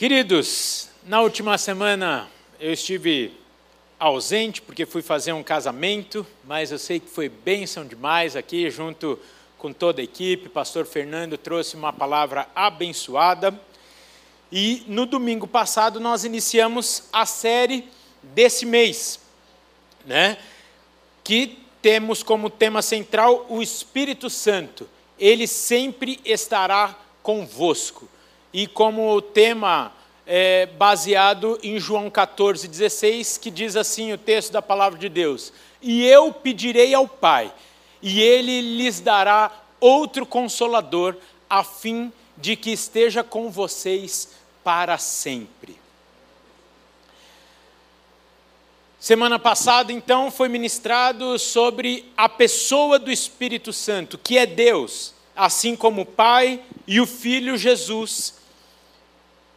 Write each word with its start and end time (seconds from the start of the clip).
Queridos, 0.00 0.88
na 1.04 1.20
última 1.20 1.58
semana 1.58 2.26
eu 2.58 2.72
estive 2.72 3.34
ausente 3.98 4.62
porque 4.62 4.86
fui 4.86 5.02
fazer 5.02 5.34
um 5.34 5.42
casamento, 5.42 6.26
mas 6.42 6.72
eu 6.72 6.78
sei 6.78 6.98
que 6.98 7.10
foi 7.10 7.28
bênção 7.28 7.84
demais 7.84 8.34
aqui, 8.34 8.70
junto 8.70 9.18
com 9.58 9.74
toda 9.74 10.00
a 10.00 10.04
equipe. 10.04 10.48
Pastor 10.48 10.86
Fernando 10.86 11.36
trouxe 11.36 11.76
uma 11.76 11.92
palavra 11.92 12.48
abençoada. 12.54 13.60
E 14.50 14.84
no 14.86 15.04
domingo 15.04 15.46
passado 15.46 16.00
nós 16.00 16.24
iniciamos 16.24 17.02
a 17.12 17.26
série 17.26 17.86
desse 18.22 18.64
mês, 18.64 19.20
né? 20.06 20.38
Que 21.22 21.58
temos 21.82 22.22
como 22.22 22.48
tema 22.48 22.80
central 22.80 23.44
o 23.50 23.60
Espírito 23.60 24.30
Santo. 24.30 24.88
Ele 25.18 25.46
sempre 25.46 26.18
estará 26.24 26.98
convosco 27.22 28.08
e 28.52 28.66
como 28.66 29.20
tema 29.22 29.92
é, 30.26 30.66
baseado 30.66 31.58
em 31.62 31.78
João 31.78 32.10
14, 32.10 32.68
16, 32.68 33.38
que 33.38 33.50
diz 33.50 33.76
assim 33.76 34.12
o 34.12 34.18
texto 34.18 34.52
da 34.52 34.62
palavra 34.62 34.98
de 34.98 35.08
Deus: 35.08 35.52
E 35.82 36.06
eu 36.06 36.32
pedirei 36.32 36.94
ao 36.94 37.08
Pai, 37.08 37.52
e 38.00 38.20
ele 38.20 38.60
lhes 38.60 39.00
dará 39.00 39.50
outro 39.80 40.24
consolador, 40.24 41.16
a 41.48 41.64
fim 41.64 42.12
de 42.36 42.56
que 42.56 42.70
esteja 42.70 43.22
com 43.24 43.50
vocês 43.50 44.30
para 44.62 44.98
sempre. 44.98 45.78
Semana 49.00 49.38
passada, 49.38 49.92
então, 49.92 50.30
foi 50.30 50.48
ministrado 50.48 51.38
sobre 51.38 52.12
a 52.16 52.28
pessoa 52.28 52.98
do 52.98 53.10
Espírito 53.10 53.72
Santo, 53.72 54.18
que 54.18 54.36
é 54.36 54.44
Deus, 54.44 55.14
assim 55.34 55.74
como 55.74 56.02
o 56.02 56.06
Pai 56.06 56.62
e 56.86 57.00
o 57.00 57.06
Filho 57.06 57.56
Jesus 57.56 58.39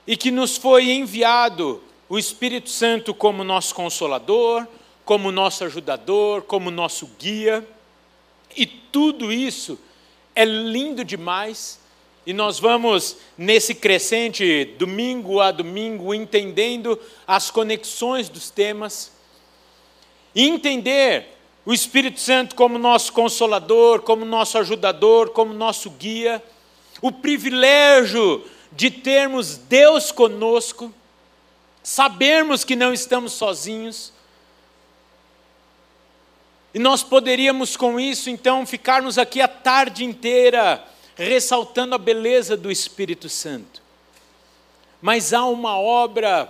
e 0.05 0.17
que 0.17 0.31
nos 0.31 0.57
foi 0.57 0.91
enviado 0.91 1.81
o 2.09 2.17
Espírito 2.19 2.69
Santo 2.69 3.13
como 3.13 3.43
nosso 3.43 3.73
consolador, 3.73 4.67
como 5.05 5.31
nosso 5.31 5.63
ajudador, 5.63 6.43
como 6.43 6.69
nosso 6.69 7.09
guia. 7.19 7.67
E 8.55 8.65
tudo 8.65 9.31
isso 9.31 9.79
é 10.35 10.45
lindo 10.45 11.03
demais. 11.03 11.79
E 12.25 12.31
nós 12.33 12.59
vamos, 12.59 13.17
nesse 13.37 13.75
crescente, 13.75 14.65
domingo 14.77 15.41
a 15.41 15.51
domingo, 15.51 16.13
entendendo 16.13 16.99
as 17.27 17.49
conexões 17.49 18.29
dos 18.29 18.49
temas. 18.49 19.11
E 20.35 20.47
entender 20.47 21.27
o 21.65 21.73
Espírito 21.73 22.19
Santo 22.19 22.55
como 22.55 22.77
nosso 22.77 23.11
consolador, 23.11 24.01
como 24.01 24.25
nosso 24.25 24.57
ajudador, 24.57 25.29
como 25.29 25.53
nosso 25.53 25.89
guia. 25.89 26.43
O 27.01 27.11
privilégio 27.11 28.43
de 28.75 28.89
termos 28.89 29.57
Deus 29.57 30.11
conosco, 30.11 30.93
sabermos 31.81 32.63
que 32.63 32.75
não 32.75 32.93
estamos 32.93 33.33
sozinhos. 33.33 34.11
E 36.73 36.79
nós 36.79 37.03
poderíamos 37.03 37.77
com 37.77 37.99
isso 37.99 38.29
então 38.29 38.65
ficarmos 38.65 39.17
aqui 39.17 39.41
a 39.41 39.47
tarde 39.47 40.03
inteira 40.03 40.83
ressaltando 41.15 41.93
a 41.93 41.99
beleza 41.99 42.57
do 42.57 42.71
Espírito 42.71 43.29
Santo. 43.29 43.81
Mas 45.01 45.33
há 45.33 45.45
uma 45.45 45.77
obra 45.77 46.49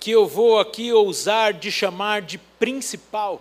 que 0.00 0.10
eu 0.10 0.26
vou 0.26 0.58
aqui 0.58 0.92
ousar 0.92 1.52
de 1.52 1.70
chamar 1.70 2.22
de 2.22 2.36
principal 2.36 3.40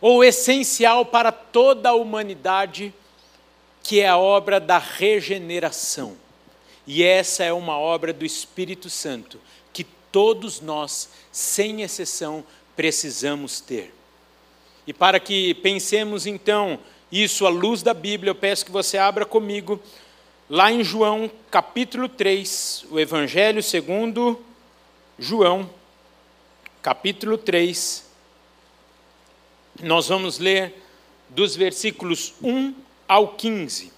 ou 0.00 0.22
essencial 0.22 1.04
para 1.04 1.32
toda 1.32 1.88
a 1.88 1.94
humanidade, 1.94 2.94
que 3.82 4.00
é 4.00 4.08
a 4.08 4.18
obra 4.18 4.60
da 4.60 4.78
regeneração. 4.78 6.23
E 6.86 7.02
essa 7.02 7.44
é 7.44 7.52
uma 7.52 7.78
obra 7.78 8.12
do 8.12 8.24
Espírito 8.24 8.90
Santo 8.90 9.40
que 9.72 9.84
todos 10.12 10.60
nós, 10.60 11.08
sem 11.32 11.82
exceção, 11.82 12.44
precisamos 12.76 13.60
ter. 13.60 13.94
E 14.86 14.92
para 14.92 15.18
que 15.18 15.54
pensemos 15.54 16.26
então 16.26 16.78
isso 17.10 17.46
à 17.46 17.48
luz 17.48 17.82
da 17.82 17.94
Bíblia, 17.94 18.30
eu 18.30 18.34
peço 18.34 18.64
que 18.64 18.72
você 18.72 18.98
abra 18.98 19.24
comigo 19.24 19.80
lá 20.48 20.70
em 20.70 20.84
João 20.84 21.30
capítulo 21.50 22.08
3, 22.08 22.86
o 22.90 23.00
Evangelho 23.00 23.62
segundo 23.62 24.44
João, 25.18 25.70
capítulo 26.82 27.38
3. 27.38 28.04
Nós 29.82 30.08
vamos 30.08 30.38
ler 30.38 30.74
dos 31.30 31.56
versículos 31.56 32.34
1 32.42 32.74
ao 33.08 33.28
15. 33.28 33.93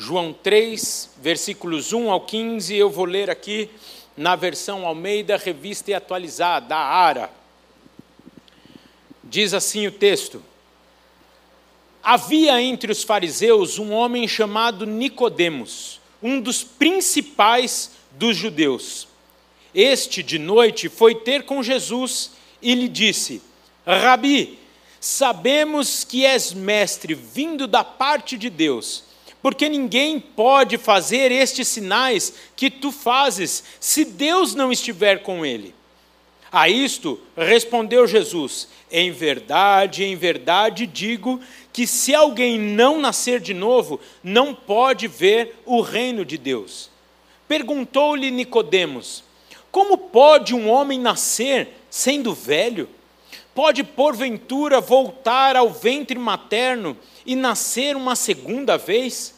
João 0.00 0.32
3, 0.32 1.10
versículos 1.20 1.92
1 1.92 2.08
ao 2.08 2.20
15, 2.20 2.72
eu 2.72 2.88
vou 2.88 3.04
ler 3.04 3.28
aqui 3.28 3.68
na 4.16 4.36
versão 4.36 4.86
Almeida, 4.86 5.36
revista 5.36 5.90
e 5.90 5.94
atualizada, 5.94 6.68
da 6.68 6.78
ARA. 6.78 7.28
Diz 9.24 9.52
assim 9.52 9.88
o 9.88 9.90
texto: 9.90 10.40
Havia 12.00 12.62
entre 12.62 12.92
os 12.92 13.02
fariseus 13.02 13.76
um 13.80 13.90
homem 13.92 14.28
chamado 14.28 14.86
Nicodemos, 14.86 16.00
um 16.22 16.40
dos 16.40 16.62
principais 16.62 17.90
dos 18.12 18.36
judeus. 18.36 19.08
Este 19.74 20.22
de 20.22 20.38
noite 20.38 20.88
foi 20.88 21.16
ter 21.16 21.42
com 21.42 21.60
Jesus 21.60 22.30
e 22.62 22.72
lhe 22.72 22.86
disse: 22.86 23.42
Rabi, 23.84 24.60
sabemos 25.00 26.04
que 26.04 26.24
és 26.24 26.52
mestre 26.52 27.14
vindo 27.14 27.66
da 27.66 27.82
parte 27.82 28.38
de 28.38 28.48
Deus 28.48 29.07
porque 29.48 29.66
ninguém 29.66 30.20
pode 30.20 30.76
fazer 30.76 31.32
estes 31.32 31.68
sinais 31.68 32.34
que 32.54 32.68
tu 32.68 32.92
fazes 32.92 33.64
se 33.80 34.04
Deus 34.04 34.54
não 34.54 34.70
estiver 34.70 35.22
com 35.22 35.42
ele. 35.42 35.74
A 36.52 36.68
isto 36.68 37.18
respondeu 37.34 38.06
Jesus: 38.06 38.68
Em 38.92 39.10
verdade, 39.10 40.04
em 40.04 40.14
verdade 40.14 40.86
digo 40.86 41.40
que 41.72 41.86
se 41.86 42.14
alguém 42.14 42.58
não 42.58 43.00
nascer 43.00 43.40
de 43.40 43.54
novo, 43.54 43.98
não 44.22 44.54
pode 44.54 45.08
ver 45.08 45.58
o 45.64 45.80
reino 45.80 46.26
de 46.26 46.36
Deus. 46.36 46.90
Perguntou-lhe 47.48 48.30
Nicodemos: 48.30 49.24
Como 49.72 49.96
pode 49.96 50.54
um 50.54 50.68
homem 50.68 51.00
nascer 51.00 51.70
sendo 51.88 52.34
velho? 52.34 52.86
Pode 53.54 53.82
porventura 53.82 54.78
voltar 54.78 55.56
ao 55.56 55.70
ventre 55.70 56.18
materno 56.18 56.94
e 57.24 57.34
nascer 57.34 57.96
uma 57.96 58.14
segunda 58.14 58.76
vez? 58.76 59.37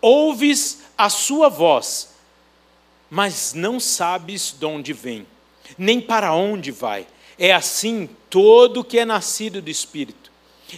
ouves 0.00 0.82
a 0.96 1.08
sua 1.08 1.48
voz, 1.48 2.14
mas 3.10 3.52
não 3.54 3.78
sabes 3.78 4.54
de 4.58 4.64
onde 4.66 4.92
vem, 4.92 5.26
nem 5.76 6.00
para 6.00 6.34
onde 6.34 6.70
vai. 6.70 7.06
É 7.38 7.52
assim 7.52 8.08
todo 8.30 8.84
que 8.84 8.98
é 8.98 9.04
nascido 9.04 9.60
do 9.60 9.70
Espírito. 9.70 10.30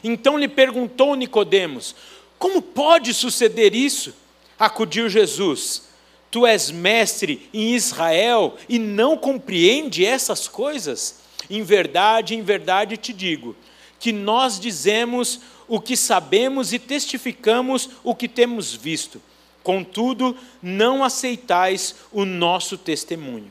Então 0.03 0.37
lhe 0.37 0.49
perguntou 0.49 1.15
Nicodemos: 1.15 1.95
Como 2.39 2.61
pode 2.61 3.15
suceder 3.15 3.75
isso? 3.75 4.15
Acudiu 4.59 5.09
Jesus: 5.09 5.89
Tu 6.31 6.47
és 6.47 6.71
mestre 6.71 7.49
em 7.55 7.75
Israel 7.75 8.57
e 8.69 8.79
não 8.79 9.17
compreende 9.17 10.05
essas 10.05 10.47
coisas? 10.47 11.21
Em 11.49 11.63
verdade, 11.63 12.35
em 12.35 12.43
verdade 12.43 12.97
te 12.97 13.13
digo, 13.13 13.57
que 13.99 14.13
nós 14.13 14.61
dizemos 14.61 15.41
o 15.69 15.81
que 15.81 15.97
sabemos 15.97 16.73
e 16.73 16.79
testificamos 16.79 17.91
o 18.03 18.15
que 18.15 18.27
temos 18.27 18.75
visto. 18.75 19.21
Contudo, 19.63 20.35
não 20.63 21.05
aceitais 21.05 21.95
o 22.11 22.25
nosso 22.25 22.79
testemunho. 22.79 23.51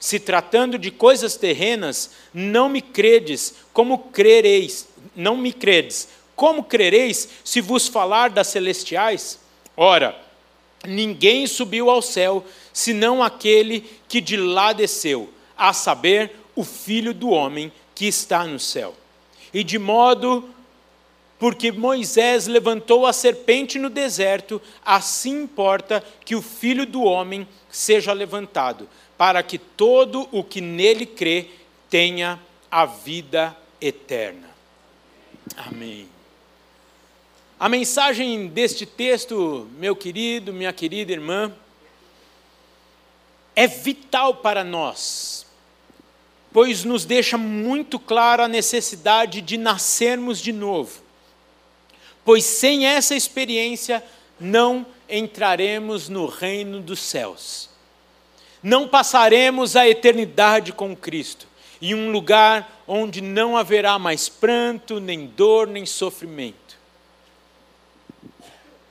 Se 0.00 0.18
tratando 0.18 0.78
de 0.78 0.90
coisas 0.90 1.36
terrenas, 1.36 2.12
não 2.32 2.70
me 2.70 2.80
credes, 2.80 3.54
como 3.72 3.98
crereis, 3.98 4.88
não 5.14 5.36
me 5.36 5.52
credes. 5.52 6.08
Como 6.34 6.64
crereis 6.64 7.28
se 7.44 7.60
vos 7.60 7.86
falar 7.86 8.30
das 8.30 8.46
celestiais? 8.46 9.38
Ora, 9.76 10.18
ninguém 10.86 11.46
subiu 11.46 11.90
ao 11.90 12.00
céu, 12.00 12.42
senão 12.72 13.22
aquele 13.22 13.84
que 14.08 14.22
de 14.22 14.38
lá 14.38 14.72
desceu, 14.72 15.30
a 15.54 15.74
saber, 15.74 16.32
o 16.56 16.64
Filho 16.64 17.12
do 17.12 17.28
homem 17.28 17.70
que 17.94 18.06
está 18.06 18.44
no 18.44 18.58
céu. 18.58 18.94
E 19.52 19.62
de 19.62 19.78
modo 19.78 20.48
porque 21.40 21.72
Moisés 21.72 22.46
levantou 22.46 23.06
a 23.06 23.14
serpente 23.14 23.78
no 23.78 23.88
deserto, 23.88 24.60
assim 24.84 25.44
importa 25.44 26.04
que 26.22 26.36
o 26.36 26.42
filho 26.42 26.84
do 26.84 27.02
homem 27.02 27.48
seja 27.70 28.12
levantado, 28.12 28.86
para 29.16 29.42
que 29.42 29.56
todo 29.56 30.28
o 30.30 30.44
que 30.44 30.60
nele 30.60 31.06
crê 31.06 31.48
tenha 31.88 32.38
a 32.70 32.84
vida 32.84 33.56
eterna. 33.80 34.50
Amém. 35.56 36.06
A 37.58 37.70
mensagem 37.70 38.46
deste 38.46 38.84
texto, 38.84 39.66
meu 39.78 39.96
querido, 39.96 40.52
minha 40.52 40.74
querida 40.74 41.10
irmã, 41.10 41.50
é 43.56 43.66
vital 43.66 44.34
para 44.34 44.62
nós, 44.62 45.46
pois 46.52 46.84
nos 46.84 47.06
deixa 47.06 47.38
muito 47.38 47.98
clara 47.98 48.44
a 48.44 48.48
necessidade 48.48 49.40
de 49.40 49.56
nascermos 49.56 50.38
de 50.38 50.52
novo. 50.52 51.08
Pois 52.24 52.44
sem 52.44 52.86
essa 52.86 53.14
experiência 53.14 54.02
não 54.38 54.86
entraremos 55.08 56.08
no 56.08 56.26
reino 56.26 56.80
dos 56.80 57.00
céus. 57.00 57.68
Não 58.62 58.86
passaremos 58.86 59.76
a 59.76 59.88
eternidade 59.88 60.72
com 60.72 60.94
Cristo, 60.94 61.46
em 61.80 61.94
um 61.94 62.10
lugar 62.10 62.82
onde 62.86 63.20
não 63.20 63.56
haverá 63.56 63.98
mais 63.98 64.28
pranto, 64.28 65.00
nem 65.00 65.26
dor, 65.26 65.66
nem 65.66 65.86
sofrimento 65.86 66.70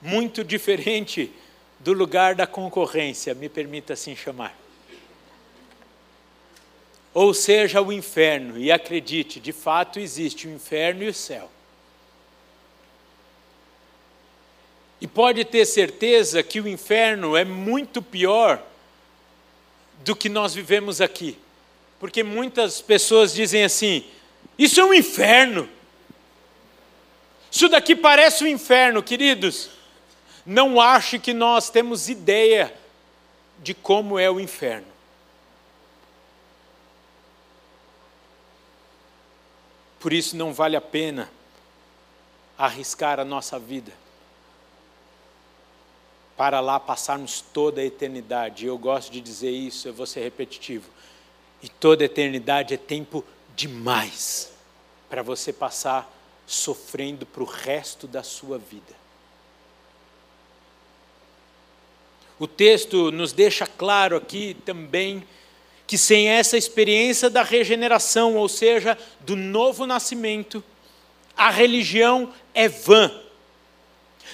muito 0.00 0.42
diferente 0.42 1.30
do 1.78 1.92
lugar 1.92 2.34
da 2.34 2.46
concorrência, 2.46 3.34
me 3.34 3.48
permita 3.48 3.92
assim 3.92 4.16
chamar. 4.16 4.56
Ou 7.12 7.34
seja, 7.34 7.82
o 7.82 7.92
inferno, 7.92 8.58
e 8.58 8.70
acredite, 8.70 9.40
de 9.40 9.52
fato 9.52 9.98
existe 9.98 10.46
o 10.46 10.54
inferno 10.54 11.02
e 11.02 11.08
o 11.08 11.14
céu. 11.14 11.50
E 15.00 15.06
pode 15.06 15.44
ter 15.44 15.64
certeza 15.64 16.42
que 16.42 16.60
o 16.60 16.68
inferno 16.68 17.34
é 17.36 17.44
muito 17.44 18.02
pior 18.02 18.62
do 20.04 20.14
que 20.14 20.28
nós 20.28 20.54
vivemos 20.54 21.00
aqui. 21.00 21.38
Porque 21.98 22.22
muitas 22.22 22.82
pessoas 22.82 23.32
dizem 23.32 23.64
assim: 23.64 24.04
isso 24.58 24.78
é 24.78 24.84
um 24.84 24.92
inferno. 24.92 25.68
Isso 27.50 27.68
daqui 27.68 27.96
parece 27.96 28.44
um 28.44 28.46
inferno, 28.46 29.02
queridos. 29.02 29.70
Não 30.44 30.80
ache 30.80 31.18
que 31.18 31.32
nós 31.32 31.70
temos 31.70 32.08
ideia 32.08 32.72
de 33.58 33.72
como 33.72 34.18
é 34.18 34.30
o 34.30 34.38
inferno. 34.38 34.86
Por 39.98 40.12
isso 40.12 40.36
não 40.36 40.52
vale 40.52 40.76
a 40.76 40.80
pena 40.80 41.30
arriscar 42.56 43.18
a 43.18 43.24
nossa 43.24 43.58
vida 43.58 43.92
para 46.40 46.58
lá 46.58 46.80
passarmos 46.80 47.44
toda 47.52 47.82
a 47.82 47.84
eternidade. 47.84 48.64
Eu 48.64 48.78
gosto 48.78 49.12
de 49.12 49.20
dizer 49.20 49.50
isso, 49.50 49.86
eu 49.86 49.92
vou 49.92 50.06
ser 50.06 50.20
repetitivo. 50.20 50.88
E 51.62 51.68
toda 51.68 52.02
a 52.02 52.06
eternidade 52.06 52.72
é 52.72 52.78
tempo 52.78 53.22
demais 53.54 54.50
para 55.10 55.22
você 55.22 55.52
passar 55.52 56.10
sofrendo 56.46 57.26
para 57.26 57.42
o 57.42 57.46
resto 57.46 58.06
da 58.06 58.22
sua 58.22 58.56
vida. 58.56 58.94
O 62.38 62.46
texto 62.46 63.12
nos 63.12 63.34
deixa 63.34 63.66
claro 63.66 64.16
aqui 64.16 64.56
também 64.64 65.22
que 65.86 65.98
sem 65.98 66.28
essa 66.28 66.56
experiência 66.56 67.28
da 67.28 67.42
regeneração, 67.42 68.36
ou 68.36 68.48
seja, 68.48 68.96
do 69.20 69.36
novo 69.36 69.84
nascimento, 69.84 70.64
a 71.36 71.50
religião 71.50 72.32
é 72.54 72.66
vã. 72.66 73.12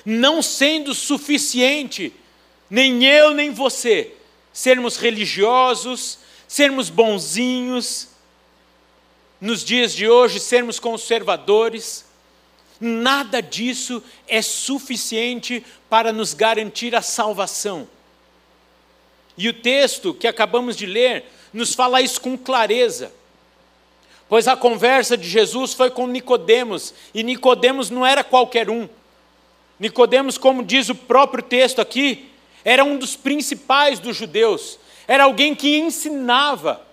Não 0.06 0.40
sendo 0.40 0.94
suficiente, 0.94 2.12
nem 2.70 3.04
eu 3.04 3.34
nem 3.34 3.50
você, 3.50 4.14
sermos 4.52 4.96
religiosos, 4.96 6.20
sermos 6.46 6.88
bonzinhos, 6.88 8.08
nos 9.40 9.64
dias 9.64 9.92
de 9.92 10.08
hoje 10.08 10.40
sermos 10.40 10.78
conservadores, 10.78 12.04
nada 12.80 13.42
disso 13.42 14.02
é 14.26 14.40
suficiente 14.40 15.64
para 15.90 16.12
nos 16.12 16.32
garantir 16.32 16.94
a 16.94 17.02
salvação. 17.02 17.88
E 19.36 19.48
o 19.48 19.52
texto 19.52 20.14
que 20.14 20.26
acabamos 20.26 20.76
de 20.76 20.86
ler 20.86 21.24
nos 21.52 21.74
fala 21.74 22.00
isso 22.00 22.20
com 22.20 22.36
clareza. 22.38 23.12
Pois 24.28 24.48
a 24.48 24.56
conversa 24.56 25.16
de 25.16 25.28
Jesus 25.28 25.74
foi 25.74 25.90
com 25.90 26.06
Nicodemos, 26.06 26.94
e 27.14 27.22
Nicodemos 27.22 27.90
não 27.90 28.04
era 28.04 28.24
qualquer 28.24 28.70
um. 28.70 28.88
Nicodemos, 29.78 30.38
como 30.38 30.64
diz 30.64 30.88
o 30.88 30.94
próprio 30.94 31.42
texto 31.42 31.80
aqui, 31.80 32.30
era 32.64 32.82
um 32.82 32.96
dos 32.96 33.14
principais 33.14 33.98
dos 33.98 34.16
judeus. 34.16 34.78
Era 35.06 35.24
alguém 35.24 35.54
que 35.54 35.78
ensinava. 35.78 36.84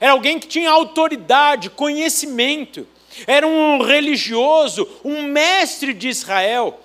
Era 0.00 0.12
alguém 0.12 0.38
que 0.38 0.46
tinha 0.46 0.70
autoridade, 0.70 1.68
conhecimento. 1.70 2.86
Era 3.26 3.46
um 3.46 3.82
religioso, 3.82 4.88
um 5.04 5.22
mestre 5.22 5.92
de 5.92 6.08
Israel 6.08 6.80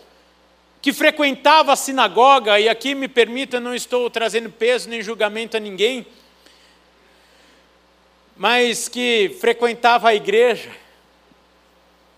que 0.85 0.93
frequentava 0.93 1.73
a 1.73 1.75
sinagoga, 1.75 2.59
e 2.59 2.69
aqui 2.69 2.93
me 2.93 3.07
permita, 3.07 3.59
não 3.59 3.73
estou 3.73 4.07
trazendo 4.07 4.51
peso 4.51 4.87
nem 4.87 5.01
julgamento 5.01 5.57
a 5.57 5.59
ninguém, 5.59 6.05
mas 8.37 8.87
que 8.87 9.35
frequentava 9.41 10.09
a 10.09 10.13
igreja, 10.13 10.69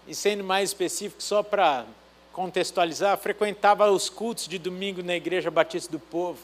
e 0.05 0.13
sendo 0.13 0.43
mais 0.43 0.71
específico, 0.71 1.23
só 1.23 1.41
para 1.41 1.85
contextualizar, 2.37 3.17
frequentava 3.17 3.89
os 3.89 4.09
cultos 4.09 4.47
de 4.47 4.59
domingo 4.59 5.01
na 5.01 5.15
Igreja 5.15 5.49
Batista 5.49 5.91
do 5.91 5.97
Povo. 5.97 6.37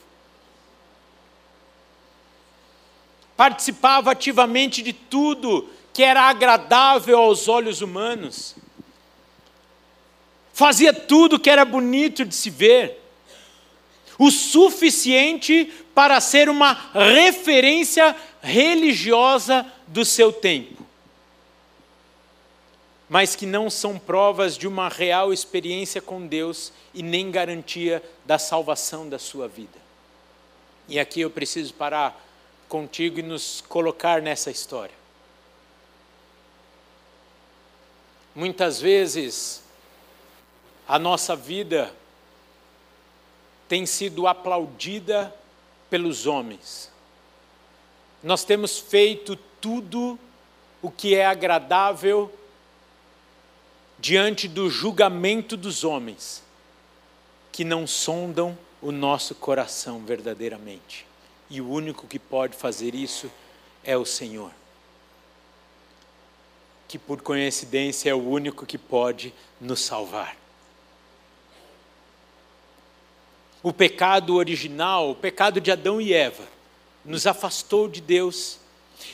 Participava 3.38 4.10
ativamente 4.10 4.82
de 4.82 4.92
tudo 4.92 5.70
que 5.94 6.02
era 6.02 6.24
agradável 6.24 7.20
aos 7.20 7.48
olhos 7.48 7.82
humanos. 7.82 8.56
Fazia 10.52 10.92
tudo 10.92 11.40
que 11.40 11.48
era 11.48 11.64
bonito 11.64 12.26
de 12.26 12.34
se 12.34 12.50
ver, 12.50 13.00
o 14.18 14.32
suficiente 14.32 15.72
para 15.94 16.20
ser 16.20 16.50
uma 16.50 16.74
referência 16.92 18.16
religiosa 18.42 19.64
do 19.86 20.04
seu 20.04 20.34
tempo, 20.34 20.83
mas 23.14 23.36
que 23.36 23.46
não 23.46 23.70
são 23.70 24.00
provas 24.00 24.58
de 24.58 24.68
uma 24.68 24.90
real 24.90 25.32
experiência 25.32 26.02
com 26.02 26.26
Deus 26.26 26.74
e 26.96 27.04
nem 27.04 27.30
garantia 27.30 28.02
da 28.26 28.40
salvação 28.40 29.08
da 29.08 29.20
sua 29.20 29.48
vida. 29.48 29.78
E 30.88 31.00
aqui 31.00 31.22
eu 31.22 31.30
preciso 31.30 31.76
parar 31.76 32.20
contigo 32.68 33.20
e 33.20 33.22
nos 33.22 33.62
colocar 33.70 34.20
nessa 34.20 34.50
história. 34.50 34.96
Muitas 38.34 38.82
vezes, 38.82 39.62
a 40.88 40.98
nossa 40.98 41.36
vida 41.36 41.94
tem 43.70 43.86
sido 43.86 44.26
aplaudida 44.26 45.32
pelos 45.88 46.26
homens. 46.26 46.92
Nós 48.24 48.44
temos 48.44 48.80
feito 48.80 49.36
tudo 49.62 50.18
o 50.82 50.90
que 50.90 51.14
é 51.14 51.28
agradável 51.28 52.34
diante 54.04 54.50
do 54.50 54.70
julgamento 54.70 55.56
dos 55.56 55.86
homens, 55.86 56.44
que 57.54 57.64
não 57.64 57.88
sondam 57.88 58.58
o 58.82 58.92
nosso 58.92 59.34
coração 59.34 60.04
verdadeiramente. 60.04 61.08
E 61.50 61.62
o 61.62 61.70
único 61.70 62.06
que 62.06 62.20
pode 62.20 62.54
fazer 62.54 62.96
isso 62.96 63.32
é 63.82 63.96
o 63.96 64.04
Senhor. 64.04 64.52
Que 66.86 67.00
por 67.00 67.22
coincidência 67.22 68.10
é 68.10 68.14
o 68.14 68.28
único 68.28 68.66
que 68.66 68.78
pode 68.78 69.34
nos 69.62 69.80
salvar. 69.80 70.36
O 73.64 73.72
pecado 73.72 74.36
original, 74.36 75.12
o 75.12 75.16
pecado 75.16 75.62
de 75.62 75.72
Adão 75.72 76.02
e 76.02 76.12
Eva, 76.12 76.44
nos 77.06 77.26
afastou 77.26 77.88
de 77.88 78.02
Deus. 78.02 78.60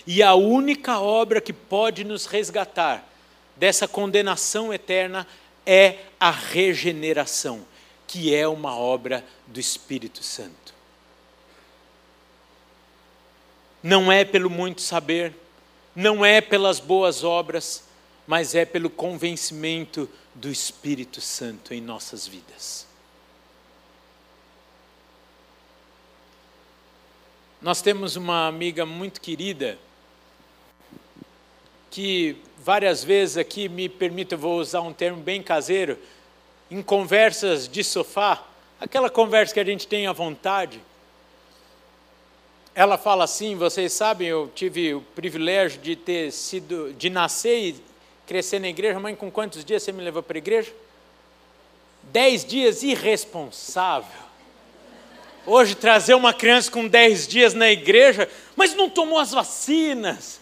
E 0.07 0.23
a 0.23 0.33
única 0.33 0.99
obra 0.99 1.39
que 1.39 1.53
pode 1.53 2.03
nos 2.03 2.25
resgatar 2.25 3.07
dessa 3.59 3.87
condenação 3.89 4.73
eterna 4.73 5.27
é 5.65 5.99
a 6.17 6.31
regeneração, 6.31 7.65
que 8.07 8.33
é 8.33 8.47
uma 8.47 8.73
obra 8.73 9.23
do 9.45 9.59
Espírito 9.59 10.23
Santo. 10.23 10.73
Não 13.83 14.09
é 14.09 14.23
pelo 14.23 14.49
muito 14.49 14.81
saber, 14.81 15.35
não 15.93 16.25
é 16.25 16.39
pelas 16.39 16.79
boas 16.79 17.23
obras, 17.25 17.83
mas 18.25 18.55
é 18.55 18.63
pelo 18.63 18.89
convencimento 18.89 20.09
do 20.33 20.49
Espírito 20.49 21.19
Santo 21.19 21.73
em 21.73 21.81
nossas 21.81 22.25
vidas. 22.25 22.87
Nós 27.61 27.81
temos 27.81 28.15
uma 28.15 28.47
amiga 28.47 28.85
muito 28.85 29.19
querida 29.19 29.77
que 31.89 32.37
várias 32.57 33.03
vezes 33.03 33.37
aqui, 33.37 33.67
me 33.67 33.89
permita, 33.89 34.35
eu 34.35 34.39
vou 34.39 34.59
usar 34.59 34.81
um 34.81 34.93
termo 34.93 35.21
bem 35.21 35.41
caseiro, 35.41 35.97
em 36.69 36.81
conversas 36.81 37.67
de 37.67 37.83
sofá, 37.83 38.43
aquela 38.79 39.09
conversa 39.09 39.53
que 39.53 39.59
a 39.59 39.65
gente 39.65 39.87
tem 39.87 40.07
à 40.07 40.13
vontade, 40.13 40.81
ela 42.75 42.97
fala 42.97 43.23
assim, 43.23 43.55
vocês 43.55 43.91
sabem, 43.91 44.27
eu 44.27 44.49
tive 44.53 44.93
o 44.93 45.01
privilégio 45.01 45.81
de 45.81 45.95
ter 45.95 46.31
sido, 46.31 46.93
de 46.93 47.09
nascer 47.09 47.57
e 47.57 47.83
crescer 48.25 48.59
na 48.59 48.69
igreja, 48.69 48.99
mãe, 48.99 49.15
com 49.15 49.29
quantos 49.31 49.65
dias 49.65 49.83
você 49.83 49.91
me 49.91 50.03
levou 50.03 50.21
para 50.21 50.37
a 50.37 50.39
igreja? 50.39 50.71
Dez 52.03 52.45
dias 52.45 52.83
irresponsável. 52.83 54.29
Hoje 55.45 55.75
trazer 55.75 56.13
uma 56.13 56.33
criança 56.33 56.71
com 56.71 56.87
dez 56.87 57.27
dias 57.27 57.53
na 57.53 57.69
igreja, 57.69 58.29
mas 58.55 58.75
não 58.75 58.89
tomou 58.89 59.17
as 59.17 59.31
vacinas. 59.31 60.38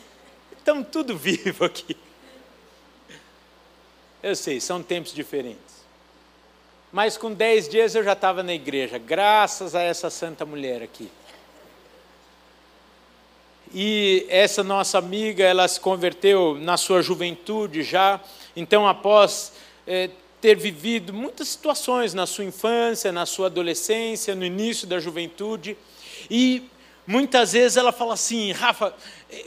Estamos 0.67 0.89
tudo 0.91 1.15
vivo 1.15 1.63
aqui. 1.63 1.95
Eu 4.21 4.36
sei, 4.36 4.59
são 4.59 4.83
tempos 4.83 5.13
diferentes. 5.13 5.77
Mas 6.91 7.15
com 7.15 7.31
dez 7.31 7.69
dias 7.69 7.95
eu 7.95 8.03
já 8.03 8.12
estava 8.12 8.43
na 8.43 8.53
igreja, 8.53 8.97
graças 8.97 9.74
a 9.75 9.81
essa 9.81 10.09
santa 10.09 10.45
mulher 10.45 10.83
aqui. 10.83 11.09
E 13.74 14.25
essa 14.27 14.62
nossa 14.62 14.97
amiga, 14.97 15.41
ela 15.41 15.65
se 15.69 15.79
converteu 15.79 16.57
na 16.59 16.75
sua 16.75 17.01
juventude 17.01 17.81
já, 17.81 18.19
então 18.53 18.86
após 18.86 19.53
é, 19.88 20.09
ter 20.41 20.57
vivido 20.57 21.13
muitas 21.13 21.47
situações 21.47 22.13
na 22.13 22.25
sua 22.25 22.43
infância, 22.43 23.09
na 23.09 23.25
sua 23.25 23.45
adolescência, 23.47 24.36
no 24.36 24.43
início 24.43 24.86
da 24.86 25.00
juventude, 25.00 25.77
e 26.29 26.69
muitas 27.05 27.53
vezes 27.53 27.77
ela 27.77 27.93
fala 27.93 28.15
assim, 28.15 28.51
Rafa, 28.51 28.93
é, 29.29 29.45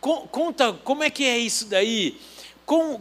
conta 0.00 0.72
como 0.84 1.02
é 1.02 1.10
que 1.10 1.24
é 1.24 1.38
isso 1.38 1.66
daí, 1.66 2.18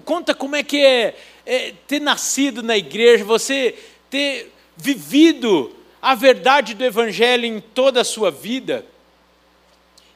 conta 0.06 0.34
como 0.34 0.56
é 0.56 0.64
que 0.64 0.84
é, 0.84 1.18
é 1.46 1.74
ter 1.88 2.00
nascido 2.00 2.62
na 2.62 2.78
igreja, 2.78 3.24
você 3.24 3.78
ter 4.10 4.54
vivido 4.76 5.76
a 6.02 6.16
verdade 6.16 6.74
do 6.74 6.84
Evangelho 6.84 7.46
em 7.46 7.60
toda 7.60 8.02
a 8.02 8.06
sua 8.06 8.32
vida. 8.32 8.86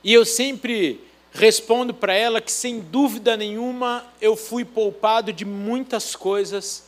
E 0.03 0.13
eu 0.13 0.25
sempre 0.25 0.99
respondo 1.31 1.93
para 1.93 2.13
ela 2.13 2.41
que, 2.41 2.51
sem 2.51 2.79
dúvida 2.79 3.35
nenhuma, 3.35 4.05
eu 4.21 4.35
fui 4.35 4.63
poupado 4.63 5.33
de 5.33 5.45
muitas 5.45 6.15
coisas. 6.15 6.85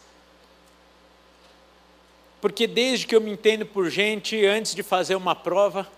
Porque 2.39 2.67
desde 2.67 3.07
que 3.07 3.15
eu 3.15 3.21
me 3.21 3.31
entendo 3.31 3.65
por 3.65 3.89
gente, 3.89 4.45
antes 4.45 4.75
de 4.75 4.83
fazer 4.83 5.15
uma 5.15 5.33
prova, 5.33 5.89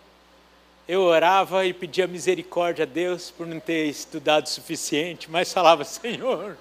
eu 0.88 1.02
orava 1.02 1.66
e 1.66 1.74
pedia 1.74 2.08
misericórdia 2.08 2.84
a 2.84 2.86
Deus 2.86 3.30
por 3.30 3.46
não 3.46 3.60
ter 3.60 3.88
estudado 3.88 4.46
o 4.46 4.50
suficiente, 4.50 5.30
mas 5.30 5.52
falava: 5.52 5.84
Senhor, 5.84 6.58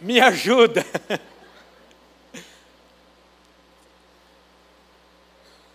me 0.00 0.20
ajuda. 0.20 0.84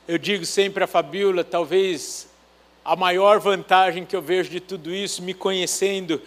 Eu 0.06 0.18
digo 0.18 0.46
sempre 0.46 0.84
a 0.84 0.88
Fabiola, 0.88 1.46
talvez 1.46 2.28
a 2.84 2.94
maior 2.94 3.40
vantagem 3.40 4.06
que 4.06 4.14
eu 4.14 4.22
vejo 4.22 4.50
de 4.50 4.60
tudo 4.60 4.94
isso, 4.94 5.24
me 5.24 5.34
conhecendo, 5.34 6.22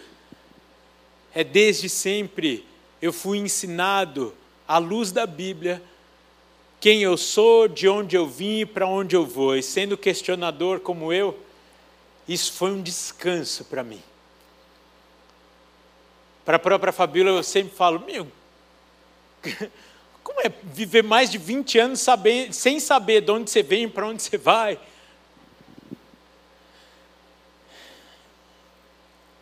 é 1.33 1.43
desde 1.43 1.87
sempre 1.87 2.65
eu 2.99 3.13
fui 3.13 3.37
ensinado, 3.37 4.33
à 4.67 4.79
luz 4.79 5.11
da 5.11 5.27
Bíblia, 5.27 5.81
quem 6.79 7.01
eu 7.01 7.17
sou, 7.17 7.67
de 7.67 7.87
onde 7.87 8.15
eu 8.15 8.27
vim 8.27 8.59
e 8.59 8.65
para 8.65 8.87
onde 8.87 9.15
eu 9.15 9.25
vou. 9.25 9.55
E 9.55 9.63
sendo 9.63 9.97
questionador 9.97 10.79
como 10.79 11.11
eu, 11.11 11.37
isso 12.27 12.53
foi 12.53 12.71
um 12.71 12.81
descanso 12.81 13.65
para 13.65 13.83
mim. 13.83 14.01
Para 16.45 16.57
a 16.57 16.59
própria 16.59 16.93
Fabíola 16.93 17.31
eu 17.31 17.43
sempre 17.43 17.75
falo, 17.75 17.99
meu, 18.05 18.27
como 20.23 20.41
é 20.41 20.51
viver 20.63 21.03
mais 21.03 21.29
de 21.29 21.37
20 21.37 21.79
anos 21.79 21.99
saber, 21.99 22.53
sem 22.53 22.79
saber 22.79 23.21
de 23.21 23.31
onde 23.31 23.49
você 23.49 23.63
vem 23.63 23.83
e 23.83 23.87
para 23.89 24.07
onde 24.07 24.21
você 24.21 24.37
vai? 24.37 24.79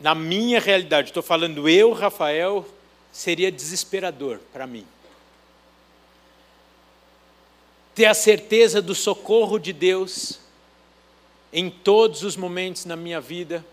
na 0.05 0.13
minha 0.13 0.59
realidade, 0.59 1.09
estou 1.09 1.23
falando 1.23 1.67
eu, 1.67 1.91
Rafael, 1.91 2.63
seria 3.11 3.51
desesperador 3.51 4.39
para 4.53 4.67
mim. 4.67 4.85
Ter 7.95 8.05
a 8.05 8.13
certeza 8.13 8.81
do 8.81 8.93
socorro 8.93 9.57
de 9.57 9.73
Deus 9.73 10.39
em 11.51 11.69
todos 11.69 12.21
os 12.21 12.35
momentos 12.35 12.83
na 12.83 12.97
minha 12.97 13.21
vida. 13.21 13.65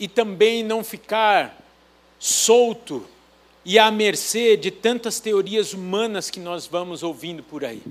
E 0.00 0.08
também 0.08 0.64
não 0.64 0.82
ficar 0.82 1.62
solto 2.18 3.06
e 3.64 3.78
à 3.78 3.90
mercê 3.90 4.56
de 4.56 4.70
tantas 4.70 5.20
teorias 5.20 5.74
humanas 5.74 6.30
que 6.30 6.40
nós 6.40 6.66
vamos 6.66 7.02
ouvindo 7.02 7.42
por 7.42 7.66
aí. 7.66 7.82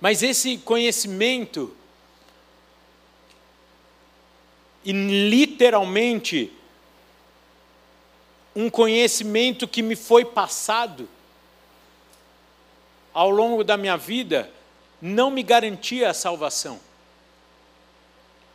Mas 0.00 0.22
esse 0.22 0.56
conhecimento, 0.58 1.74
e 4.84 4.92
literalmente, 4.92 6.52
um 8.60 8.68
conhecimento 8.68 9.66
que 9.66 9.82
me 9.82 9.96
foi 9.96 10.22
passado 10.22 11.08
ao 13.12 13.30
longo 13.30 13.64
da 13.64 13.76
minha 13.76 13.96
vida, 13.96 14.50
não 15.00 15.30
me 15.30 15.42
garantia 15.42 16.10
a 16.10 16.14
salvação. 16.14 16.78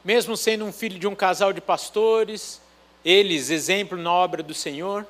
Mesmo 0.04 0.38
sendo 0.38 0.64
um 0.64 0.72
filho 0.72 1.00
de 1.00 1.08
um 1.08 1.16
casal 1.16 1.52
de 1.52 1.60
pastores, 1.60 2.62
eles 3.04 3.50
exemplo 3.50 3.98
na 3.98 4.12
obra 4.12 4.44
do 4.44 4.54
Senhor, 4.54 5.08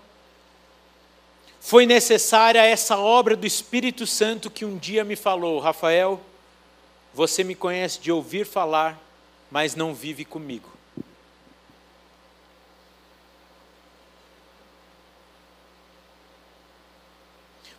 foi 1.60 1.86
necessária 1.86 2.64
essa 2.64 2.98
obra 2.98 3.36
do 3.36 3.46
Espírito 3.46 4.08
Santo 4.08 4.50
que 4.50 4.64
um 4.64 4.78
dia 4.78 5.04
me 5.04 5.18
falou: 5.18 5.60
Rafael, 5.60 6.22
você 7.14 7.44
me 7.44 7.54
conhece 7.54 8.00
de 8.00 8.14
ouvir 8.14 8.46
falar, 8.46 8.98
mas 9.52 9.76
não 9.76 9.94
vive 9.94 10.24
comigo. 10.24 10.75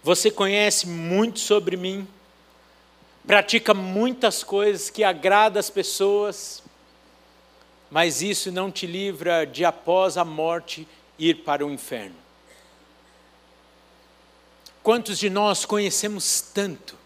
Você 0.07 0.31
conhece 0.31 0.87
muito 0.87 1.41
sobre 1.41 1.77
mim, 1.77 2.07
pratica 3.27 3.75
muitas 3.75 4.45
coisas 4.45 4.89
que 4.89 5.03
agradam 5.03 5.59
as 5.59 5.69
pessoas, 5.69 6.63
mas 7.91 8.23
isso 8.23 8.53
não 8.53 8.71
te 8.71 8.87
livra 8.87 9.45
de 9.45 9.65
após 9.65 10.17
a 10.17 10.25
morte 10.25 10.87
ir 11.19 11.43
para 11.43 11.67
o 11.67 11.73
inferno. 11.73 12.15
Quantos 14.81 15.19
de 15.19 15.29
nós 15.29 15.65
conhecemos 15.65 16.41
tanto 16.41 16.97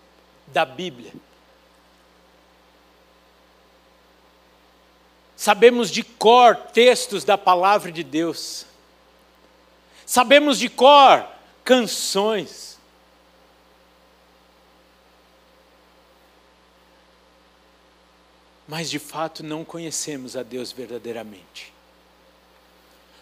da 0.49 0.66
Bíblia? 0.66 1.14
Sabemos 5.35 5.90
de 5.90 6.02
cor 6.02 6.54
textos 6.54 7.25
da 7.25 7.38
palavra 7.38 7.90
de 7.90 8.04
Deus. 8.04 8.66
Sabemos 10.04 10.59
de 10.59 10.69
cor 10.69 11.26
canções. 11.64 12.70
Mas 18.71 18.89
de 18.89 19.00
fato 19.00 19.43
não 19.43 19.65
conhecemos 19.65 20.37
a 20.37 20.45
Deus 20.45 20.71
verdadeiramente. 20.71 21.73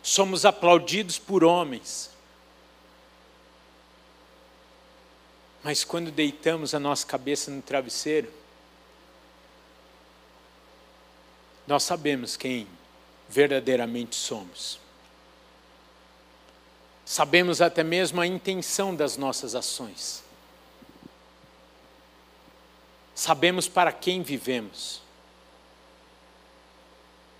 Somos 0.02 0.44
aplaudidos 0.44 1.18
por 1.18 1.42
homens 1.42 2.10
Mas 5.62 5.84
quando 5.84 6.10
deitamos 6.10 6.74
a 6.74 6.80
nossa 6.80 7.06
cabeça 7.06 7.50
no 7.50 7.60
travesseiro, 7.60 8.32
nós 11.66 11.82
sabemos 11.82 12.36
quem 12.36 12.66
verdadeiramente 13.28 14.16
somos. 14.16 14.80
Sabemos 17.04 17.60
até 17.60 17.82
mesmo 17.82 18.20
a 18.20 18.26
intenção 18.26 18.94
das 18.94 19.16
nossas 19.16 19.54
ações. 19.54 20.22
Sabemos 23.14 23.68
para 23.68 23.92
quem 23.92 24.22
vivemos. 24.22 25.02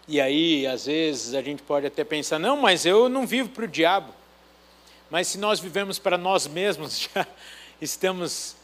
E 0.08 0.22
aí, 0.22 0.66
às 0.66 0.86
vezes, 0.86 1.34
a 1.34 1.42
gente 1.42 1.62
pode 1.62 1.86
até 1.86 2.02
pensar: 2.02 2.38
não, 2.38 2.56
mas 2.56 2.86
eu 2.86 3.10
não 3.10 3.26
vivo 3.26 3.50
para 3.50 3.66
o 3.66 3.68
diabo. 3.68 4.14
Mas 5.10 5.28
se 5.28 5.38
nós 5.38 5.60
vivemos 5.60 5.98
para 5.98 6.16
nós 6.16 6.46
mesmos, 6.46 6.98
já, 7.14 7.26
estamos 7.80 8.56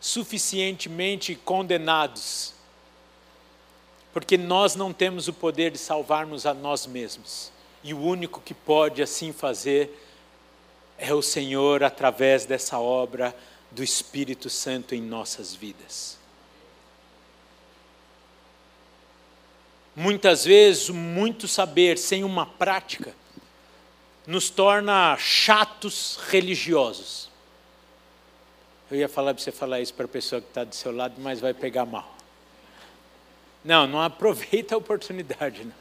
suficientemente 0.00 1.36
condenados, 1.36 2.52
porque 4.12 4.36
nós 4.36 4.74
não 4.74 4.92
temos 4.92 5.28
o 5.28 5.32
poder 5.32 5.70
de 5.70 5.78
salvarmos 5.78 6.46
a 6.46 6.52
nós 6.52 6.86
mesmos, 6.86 7.52
e 7.82 7.94
o 7.94 8.00
único 8.00 8.40
que 8.40 8.54
pode 8.54 9.00
assim 9.00 9.32
fazer 9.32 10.04
é 10.98 11.14
o 11.14 11.22
Senhor 11.22 11.84
através 11.84 12.44
dessa 12.44 12.78
obra 12.78 13.36
do 13.70 13.84
Espírito 13.84 14.50
Santo 14.50 14.94
em 14.94 15.00
nossas 15.00 15.54
vidas. 15.54 16.17
Muitas 19.98 20.44
vezes, 20.44 20.90
muito 20.90 21.48
saber 21.48 21.98
sem 21.98 22.22
uma 22.22 22.46
prática 22.46 23.12
nos 24.24 24.48
torna 24.48 25.16
chatos 25.16 26.20
religiosos. 26.28 27.28
Eu 28.88 28.98
ia 28.98 29.08
falar 29.08 29.34
para 29.34 29.42
você 29.42 29.50
falar 29.50 29.80
isso 29.80 29.92
para 29.92 30.04
a 30.04 30.08
pessoa 30.08 30.40
que 30.40 30.46
está 30.46 30.62
do 30.62 30.72
seu 30.72 30.94
lado, 30.94 31.14
mas 31.18 31.40
vai 31.40 31.52
pegar 31.52 31.84
mal. 31.84 32.16
Não, 33.64 33.88
não 33.88 34.00
aproveita 34.00 34.76
a 34.76 34.78
oportunidade. 34.78 35.64
Não. 35.64 35.74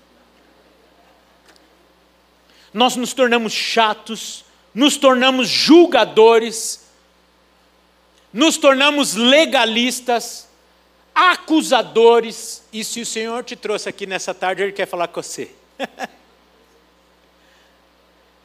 Nós 2.73 2.95
nos 2.95 3.13
tornamos 3.13 3.53
chatos, 3.53 4.43
nos 4.73 4.97
tornamos 4.97 5.47
julgadores, 5.47 6.89
nos 8.33 8.57
tornamos 8.57 9.13
legalistas, 9.13 10.46
acusadores. 11.17 12.63
E 12.71 12.83
se 12.83 13.01
o 13.01 13.05
Senhor 13.05 13.43
te 13.43 13.55
trouxe 13.55 13.89
aqui 13.89 14.05
nessa 14.05 14.35
tarde, 14.35 14.61
Ele 14.61 14.71
quer 14.71 14.85
falar 14.85 15.07
com 15.07 15.19
você. 15.19 15.49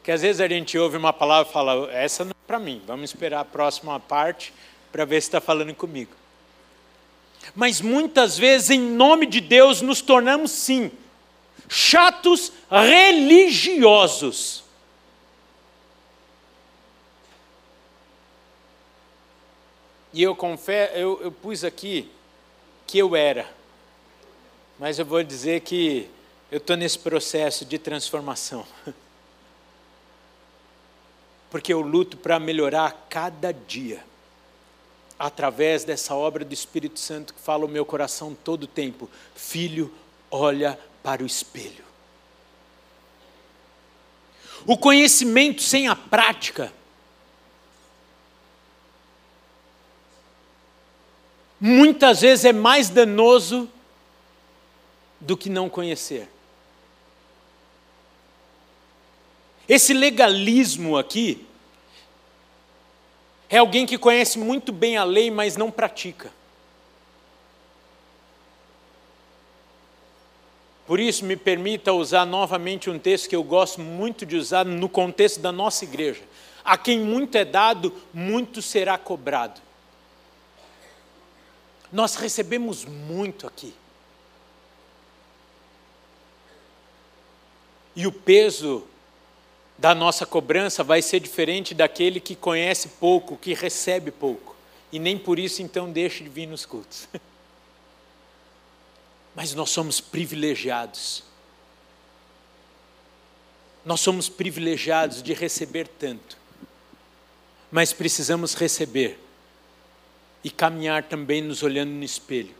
que 0.03 0.11
às 0.11 0.23
vezes 0.23 0.41
a 0.41 0.47
gente 0.47 0.75
ouve 0.77 0.97
uma 0.97 1.13
palavra 1.13 1.47
e 1.47 1.53
fala, 1.53 1.91
essa 1.91 2.25
não 2.25 2.31
é 2.31 2.47
para 2.47 2.57
mim, 2.57 2.81
vamos 2.85 3.11
esperar 3.11 3.41
a 3.41 3.45
próxima 3.45 3.99
parte 3.99 4.51
para 4.91 5.05
ver 5.05 5.21
se 5.21 5.27
está 5.27 5.39
falando 5.39 5.73
comigo. 5.75 6.11
Mas 7.55 7.79
muitas 7.79 8.37
vezes, 8.37 8.71
em 8.71 8.79
nome 8.79 9.27
de 9.27 9.39
Deus, 9.39 9.81
nos 9.81 10.01
tornamos 10.01 10.51
sim 10.51 10.91
chatos 11.69 12.51
religiosos. 12.69 14.63
E 20.11 20.21
eu 20.21 20.35
confesso, 20.35 20.93
eu, 20.95 21.19
eu 21.23 21.31
pus 21.31 21.63
aqui 21.63 22.11
que 22.93 22.99
eu 22.99 23.15
era, 23.15 23.51
mas 24.77 24.99
eu 24.99 25.05
vou 25.05 25.23
dizer 25.23 25.61
que 25.61 26.07
eu 26.51 26.59
estou 26.59 26.77
nesse 26.77 26.99
processo 26.99 27.65
de 27.65 27.79
transformação. 27.79 28.63
Porque 31.49 31.73
eu 31.73 31.81
luto 31.81 32.17
para 32.17 32.39
melhorar 32.39 33.07
cada 33.09 33.51
dia, 33.51 34.05
através 35.17 35.83
dessa 35.83 36.13
obra 36.13 36.45
do 36.45 36.53
Espírito 36.53 36.99
Santo 36.99 37.33
que 37.33 37.41
fala 37.41 37.65
o 37.65 37.67
meu 37.67 37.83
coração 37.83 38.37
todo 38.43 38.65
o 38.65 38.67
tempo: 38.67 39.09
Filho, 39.33 39.91
olha 40.29 40.79
para 41.01 41.23
o 41.23 41.25
espelho. 41.25 41.83
O 44.67 44.77
conhecimento 44.77 45.63
sem 45.63 45.87
a 45.87 45.95
prática 45.95 46.71
muitas 51.65 52.19
vezes 52.19 52.43
é 52.43 52.51
mais 52.51 52.89
danoso 52.89 53.69
do 55.17 55.37
que 55.37 55.49
não 55.49 55.69
conhecer. 55.69 56.27
Esse 59.65 59.93
legalismo 59.93 60.97
aqui 60.97 61.47
é 63.47 63.59
alguém 63.59 63.85
que 63.85 63.97
conhece 63.97 64.37
muito 64.37 64.73
bem 64.73 64.97
a 64.97 65.05
lei, 65.05 65.31
mas 65.31 65.55
não 65.55 65.71
pratica. 65.71 66.33
Por 70.85 70.99
isso, 70.99 71.23
me 71.23 71.37
permita 71.37 71.93
usar 71.93 72.25
novamente 72.25 72.89
um 72.89 72.99
texto 72.99 73.29
que 73.29 73.35
eu 73.37 73.43
gosto 73.43 73.79
muito 73.79 74.25
de 74.25 74.35
usar 74.35 74.65
no 74.65 74.89
contexto 74.89 75.39
da 75.39 75.53
nossa 75.53 75.85
igreja. 75.85 76.23
A 76.61 76.77
quem 76.77 76.99
muito 76.99 77.37
é 77.37 77.45
dado, 77.45 77.93
muito 78.13 78.61
será 78.61 78.97
cobrado. 78.97 79.61
Nós 81.93 82.15
recebemos 82.15 82.85
muito 82.85 83.45
aqui. 83.45 83.71
E 87.95 88.07
o 88.07 88.11
peso 88.11 88.83
da 89.77 89.93
nossa 89.93 90.25
cobrança 90.25 90.83
vai 90.83 91.03
ser 91.03 91.19
diferente 91.19 91.75
daquele 91.75 92.19
que 92.19 92.35
conhece 92.35 92.87
pouco, 92.99 93.37
que 93.37 93.53
recebe 93.53 94.09
pouco. 94.09 94.55
E 94.91 94.97
nem 94.97 95.19
por 95.19 95.37
isso 95.37 95.61
então 95.61 95.91
deixe 95.91 96.23
de 96.23 96.29
vir 96.29 96.47
nos 96.47 96.65
cultos. 96.65 97.07
Mas 99.35 99.53
nós 99.53 99.69
somos 99.69 100.01
privilegiados. 100.01 101.23
Nós 103.85 103.99
somos 103.99 104.27
privilegiados 104.29 105.21
de 105.21 105.33
receber 105.33 105.87
tanto. 105.87 106.39
Mas 107.71 107.93
precisamos 107.93 108.55
receber 108.55 109.22
e 110.43 110.49
caminhar 110.49 111.03
também 111.03 111.41
nos 111.41 111.63
olhando 111.63 111.91
no 111.91 112.03
espelho. 112.03 112.53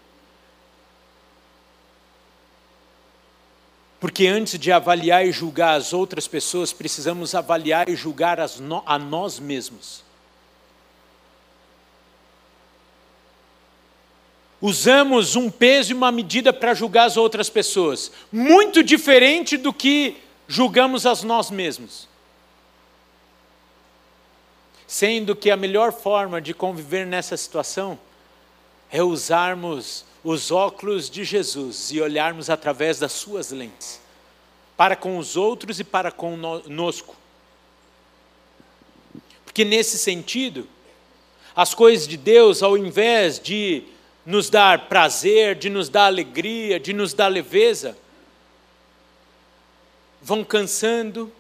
Porque 4.00 4.28
antes 4.28 4.60
de 4.60 4.72
avaliar 4.72 5.26
e 5.26 5.32
julgar 5.32 5.78
as 5.78 5.94
outras 5.94 6.28
pessoas, 6.28 6.74
precisamos 6.74 7.34
avaliar 7.34 7.90
e 7.90 7.96
julgar 7.96 8.38
no, 8.60 8.84
a 8.86 9.00
nós 9.00 9.40
mesmos. 9.40 10.04
Usamos 14.62 15.36
um 15.36 15.50
peso 15.50 15.92
e 15.92 15.94
uma 15.94 16.12
medida 16.12 16.54
para 16.54 16.74
julgar 16.74 17.06
as 17.06 17.18
outras 17.18 17.50
pessoas, 17.50 18.12
muito 18.32 18.84
diferente 18.84 19.58
do 19.58 19.74
que 19.74 20.18
julgamos 20.48 21.06
as 21.06 21.24
nós 21.24 21.50
mesmos 21.50 22.13
sendo 24.94 25.36
que 25.36 25.50
a 25.50 25.58
melhor 25.58 25.92
forma 25.92 26.40
de 26.40 26.54
conviver 26.54 27.04
nessa 27.04 27.36
situação 27.36 27.98
é 28.92 29.02
usarmos 29.02 30.06
os 30.24 30.52
óculos 30.52 31.10
de 31.10 31.24
Jesus 31.24 31.90
e 31.92 32.00
olharmos 32.00 32.48
através 32.48 33.00
das 33.00 33.12
suas 33.12 33.50
lentes, 33.50 34.00
para 34.78 34.96
com 34.96 35.18
os 35.18 35.36
outros 35.36 35.80
e 35.80 35.84
para 35.84 36.12
conosco. 36.12 37.16
Porque 39.44 39.66
nesse 39.66 39.98
sentido, 39.98 40.68
as 41.56 41.74
coisas 41.74 42.08
de 42.08 42.16
Deus, 42.16 42.62
ao 42.62 42.78
invés 42.78 43.40
de 43.40 43.86
nos 44.24 44.48
dar 44.48 44.88
prazer, 44.90 45.56
de 45.56 45.72
nos 45.72 45.90
dar 45.90 46.06
alegria, 46.06 46.80
de 46.80 46.94
nos 46.94 47.16
dar 47.16 47.30
leveza, 47.30 47.98
vão 50.22 50.44
cansando, 50.44 51.34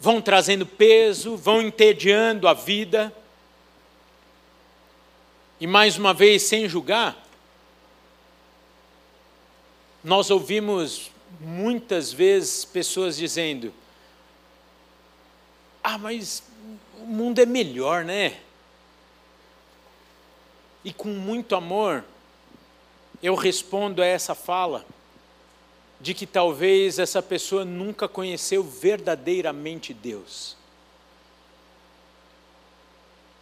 vão 0.00 0.22
trazendo 0.22 0.64
peso, 0.64 1.36
vão 1.36 1.60
entediando 1.60 2.48
a 2.48 2.54
vida. 2.54 3.14
E 5.60 5.66
mais 5.66 5.98
uma 5.98 6.14
vez, 6.14 6.42
sem 6.44 6.66
julgar, 6.66 7.22
nós 10.02 10.30
ouvimos 10.30 11.10
muitas 11.38 12.10
vezes 12.10 12.64
pessoas 12.64 13.18
dizendo: 13.18 13.74
Ah, 15.84 15.98
mas 15.98 16.42
o 16.98 17.04
mundo 17.04 17.38
é 17.38 17.46
melhor, 17.46 18.02
né? 18.02 18.40
E 20.82 20.94
com 20.94 21.10
muito 21.10 21.54
amor, 21.54 22.02
eu 23.22 23.34
respondo 23.34 24.00
a 24.00 24.06
essa 24.06 24.34
fala 24.34 24.86
de 26.00 26.14
que 26.14 26.26
talvez 26.26 26.98
essa 26.98 27.22
pessoa 27.22 27.64
nunca 27.64 28.08
conheceu 28.08 28.64
verdadeiramente 28.64 29.92
Deus. 29.92 30.56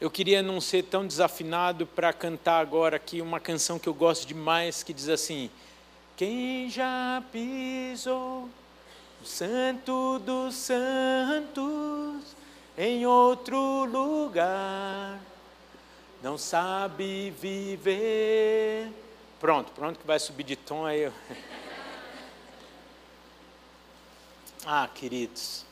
Eu 0.00 0.10
queria 0.10 0.42
não 0.42 0.60
ser 0.60 0.84
tão 0.84 1.06
desafinado 1.06 1.86
para 1.86 2.12
cantar 2.12 2.60
agora 2.60 2.96
aqui 2.96 3.20
uma 3.20 3.40
canção 3.40 3.78
que 3.78 3.88
eu 3.88 3.94
gosto 3.94 4.26
demais, 4.26 4.82
que 4.82 4.92
diz 4.92 5.08
assim: 5.08 5.50
Quem 6.16 6.68
já 6.70 7.22
pisou 7.32 8.48
o 9.20 9.24
Santo 9.24 10.18
dos 10.20 10.54
Santos 10.54 12.22
em 12.76 13.04
outro 13.06 13.84
lugar, 13.86 15.18
não 16.22 16.38
sabe 16.38 17.30
viver. 17.30 18.88
Pronto, 19.40 19.72
pronto 19.72 19.98
que 19.98 20.06
vai 20.06 20.20
subir 20.20 20.44
de 20.44 20.54
tom 20.54 20.86
aí. 20.86 21.10
Ah, 24.70 24.86
queridos. 24.86 25.64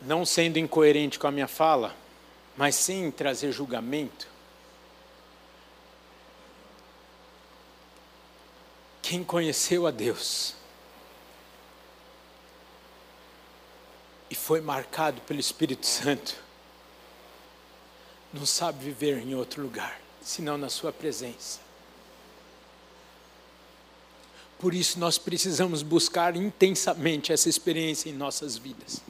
Não 0.00 0.24
sendo 0.24 0.58
incoerente 0.58 1.18
com 1.18 1.26
a 1.26 1.30
minha 1.30 1.46
fala, 1.46 1.94
mas 2.56 2.74
sim 2.74 3.10
trazer 3.10 3.52
julgamento. 3.52 4.26
Quem 9.02 9.22
conheceu 9.22 9.86
a 9.86 9.90
Deus 9.90 10.54
e 14.30 14.34
foi 14.34 14.62
marcado 14.62 15.20
pelo 15.20 15.38
Espírito 15.38 15.84
Santo, 15.84 16.42
não 18.32 18.46
sabe 18.46 18.82
viver 18.82 19.18
em 19.18 19.34
outro 19.34 19.62
lugar, 19.62 20.00
senão 20.22 20.56
na 20.56 20.70
Sua 20.70 20.90
presença. 20.90 21.63
Por 24.64 24.72
isso 24.72 24.98
nós 24.98 25.18
precisamos 25.18 25.82
buscar 25.82 26.34
intensamente 26.36 27.34
essa 27.34 27.50
experiência 27.50 28.08
em 28.08 28.14
nossas 28.14 28.56
vidas. 28.56 29.02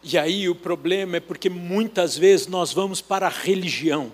E 0.00 0.16
aí 0.16 0.48
o 0.48 0.54
problema 0.54 1.16
é 1.16 1.20
porque 1.20 1.50
muitas 1.50 2.16
vezes 2.16 2.46
nós 2.46 2.72
vamos 2.72 3.00
para 3.00 3.26
a 3.26 3.28
religião 3.28 4.12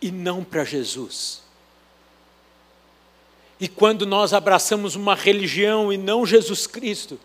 e 0.00 0.10
não 0.10 0.42
para 0.42 0.64
Jesus. 0.64 1.42
E 3.60 3.68
quando 3.68 4.06
nós 4.06 4.32
abraçamos 4.32 4.94
uma 4.94 5.14
religião 5.14 5.92
e 5.92 5.98
não 5.98 6.24
Jesus 6.24 6.66
Cristo, 6.66 7.20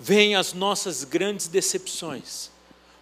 vêm 0.00 0.36
as 0.36 0.54
nossas 0.54 1.04
grandes 1.04 1.48
decepções, 1.48 2.50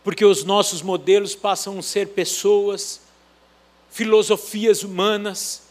porque 0.03 0.25
os 0.25 0.43
nossos 0.43 0.83
modelos 0.83 1.37
passam 1.37 1.79
a 1.79 1.83
ser 1.83 2.09
pessoas, 2.09 3.04
filosofias 3.95 4.83
humanas, 4.83 5.63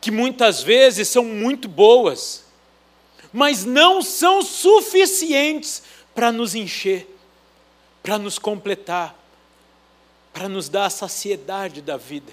que 0.00 0.12
muitas 0.12 0.62
vezes 0.62 1.08
são 1.08 1.24
muito 1.24 1.66
boas, 1.68 2.44
mas 3.32 3.64
não 3.64 4.00
são 4.00 4.40
suficientes 4.40 5.82
para 6.14 6.30
nos 6.30 6.54
encher, 6.54 7.08
para 8.04 8.20
nos 8.20 8.38
completar, 8.38 9.18
para 10.32 10.48
nos 10.48 10.68
dar 10.68 10.86
a 10.86 10.90
saciedade 10.90 11.82
da 11.82 11.96
vida. 11.96 12.32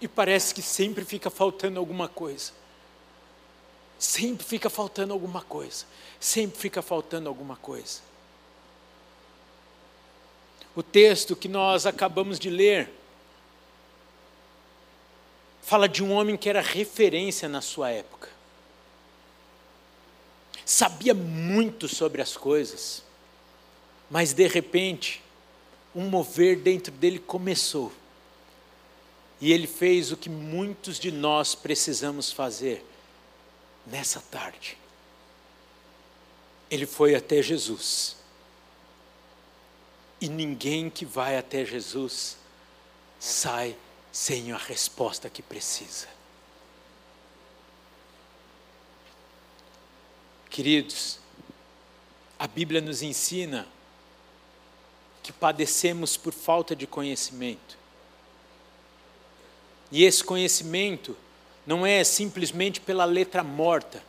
E 0.00 0.06
parece 0.06 0.54
que 0.54 0.62
sempre 0.62 1.04
fica 1.04 1.28
faltando 1.28 1.80
alguma 1.80 2.06
coisa. 2.06 2.52
Sempre 3.98 4.46
fica 4.46 4.70
faltando 4.70 5.12
alguma 5.12 5.42
coisa. 5.42 5.86
Sempre 6.20 6.56
fica 6.56 6.82
faltando 6.82 7.28
alguma 7.28 7.56
coisa. 7.56 7.98
O 10.76 10.84
texto 10.84 11.34
que 11.34 11.48
nós 11.48 11.84
acabamos 11.84 12.38
de 12.38 12.48
ler 12.48 13.01
fala 15.62 15.88
de 15.88 16.04
um 16.04 16.12
homem 16.12 16.36
que 16.36 16.48
era 16.48 16.60
referência 16.60 17.48
na 17.48 17.62
sua 17.62 17.90
época 17.90 18.32
sabia 20.64 21.14
muito 21.14 21.88
sobre 21.88 22.22
as 22.22 22.36
coisas, 22.36 23.02
mas 24.10 24.32
de 24.32 24.46
repente, 24.46 25.22
um 25.94 26.08
mover 26.08 26.56
dentro 26.56 26.92
dele 26.92 27.18
começou. 27.18 27.92
E 29.40 29.52
ele 29.52 29.66
fez 29.66 30.12
o 30.12 30.16
que 30.16 30.30
muitos 30.30 30.98
de 30.98 31.10
nós 31.10 31.54
precisamos 31.54 32.30
fazer 32.30 32.84
nessa 33.86 34.20
tarde. 34.20 34.78
Ele 36.70 36.86
foi 36.86 37.14
até 37.14 37.42
Jesus. 37.42 38.16
E 40.20 40.28
ninguém 40.28 40.88
que 40.88 41.04
vai 41.04 41.36
até 41.36 41.64
Jesus 41.64 42.36
sai 43.18 43.76
sem 44.12 44.52
a 44.52 44.58
resposta 44.58 45.30
que 45.30 45.42
precisa. 45.42 46.06
Queridos, 50.50 51.18
a 52.38 52.46
Bíblia 52.46 52.82
nos 52.82 53.00
ensina 53.00 53.66
que 55.22 55.32
padecemos 55.32 56.16
por 56.16 56.34
falta 56.34 56.76
de 56.76 56.86
conhecimento. 56.86 57.78
E 59.90 60.04
esse 60.04 60.22
conhecimento 60.22 61.16
não 61.66 61.86
é 61.86 62.04
simplesmente 62.04 62.80
pela 62.80 63.04
letra 63.06 63.42
morta, 63.42 64.02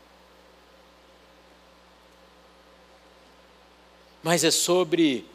mas 4.21 4.43
é 4.43 4.51
sobre 4.51 5.25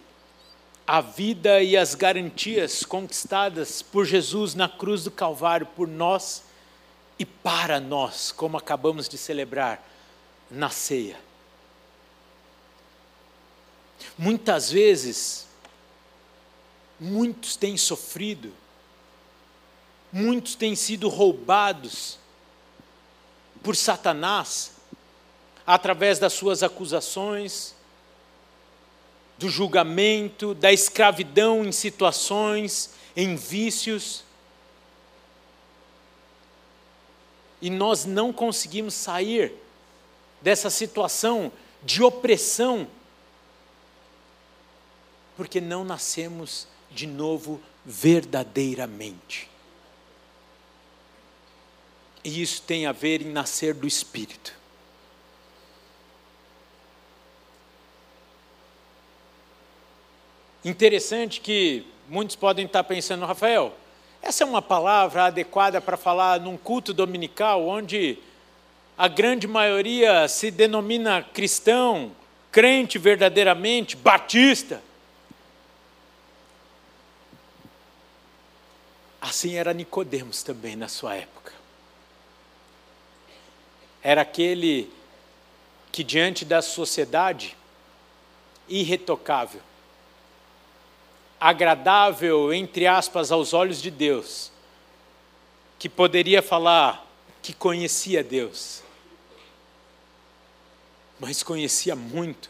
a 0.89 1.03
vida 1.03 1.63
e 1.63 1.77
as 1.77 1.95
garantias 1.95 2.83
conquistadas 2.83 3.83
por 3.83 4.07
Jesus 4.07 4.55
na 4.55 4.67
cruz 4.67 5.05
do 5.05 5.11
Calvário 5.11 5.67
por 5.67 5.87
nós 5.87 6.45
e 7.19 7.27
para 7.27 7.79
nós, 7.79 8.33
como 8.33 8.57
acabamos 8.57 9.07
de 9.07 9.19
celebrar 9.19 9.87
na 10.51 10.71
ceia. 10.71 11.21
Muitas 14.17 14.71
vezes, 14.71 15.47
muitos 16.99 17.55
têm 17.55 17.77
sofrido, 17.77 18.51
muitos 20.11 20.55
têm 20.55 20.75
sido 20.75 21.11
roubados 21.11 22.19
por 23.63 23.77
Satanás, 23.77 24.73
através 25.67 26.19
das 26.19 26.33
suas 26.33 26.63
acusações, 26.63 27.75
do 29.39 29.49
julgamento, 29.49 30.55
da 30.55 30.73
escravidão 30.73 31.65
em 31.65 31.73
situações, 31.73 32.91
em 33.17 33.37
vícios. 33.37 34.25
E 37.61 37.71
nós 37.71 38.05
não 38.05 38.33
conseguimos 38.33 38.95
sair 38.95 39.53
dessa 40.43 40.71
situação 40.71 41.53
de 41.83 42.03
opressão, 42.03 42.89
porque 45.37 45.61
não 45.61 45.85
nascemos 45.85 46.67
de 46.91 47.07
novo 47.07 47.61
verdadeiramente. 47.85 49.49
E 52.25 52.43
isso 52.43 52.61
tem 52.63 52.87
a 52.87 52.93
ver 52.93 53.23
em 53.23 53.31
nascer 53.31 53.73
do 53.73 53.87
Espírito. 53.87 54.58
Interessante 60.65 61.41
que 61.41 61.87
muitos 62.09 62.35
podem 62.35 62.67
estar 62.67 62.83
pensando, 62.85 63.25
Rafael, 63.25 63.75
essa 64.21 64.43
é 64.43 64.47
uma 64.47 64.61
palavra 64.61 65.27
adequada 65.27 65.81
para 65.81 65.97
falar 65.97 66.41
num 66.41 66.57
culto 66.57 66.93
dominical 66.93 67.67
onde 67.67 68.19
a 68.97 69.07
grande 69.07 69.47
maioria 69.47 70.27
se 70.27 70.51
denomina 70.51 71.23
cristão, 71.23 72.11
crente 72.51 72.99
verdadeiramente, 72.99 73.95
batista. 73.95 74.83
Assim 79.21 79.55
era 79.55 79.73
Nicodemos 79.73 80.43
também 80.43 80.75
na 80.75 80.89
sua 80.89 81.15
época. 81.15 81.53
Era 84.03 84.23
aquele 84.23 84.91
que 85.93 86.03
diante 86.03 86.45
da 86.45 86.61
sociedade 86.61 87.57
irretocável, 88.69 89.61
agradável 91.41 92.53
entre 92.53 92.87
aspas 92.87 93.31
aos 93.31 93.53
olhos 93.53 93.81
de 93.81 93.91
Deus, 93.91 94.51
que 95.79 95.89
poderia 95.89 96.43
falar 96.43 97.07
que 97.43 97.53
conhecia 97.53 98.23
Deus 98.23 98.83
mas 101.19 101.43
conhecia 101.43 101.97
muito. 101.97 102.49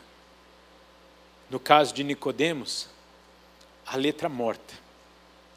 No 1.48 1.58
caso 1.58 1.94
de 1.94 2.04
Nicodemos, 2.04 2.88
a 3.86 3.96
letra 3.96 4.28
morta. 4.28 4.74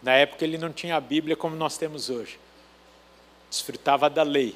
Na 0.01 0.13
época 0.13 0.45
ele 0.45 0.57
não 0.57 0.71
tinha 0.71 0.95
a 0.95 1.01
Bíblia 1.01 1.35
como 1.35 1.55
nós 1.55 1.77
temos 1.77 2.09
hoje. 2.09 2.39
Desfrutava 3.49 4.09
da 4.09 4.23
lei. 4.23 4.55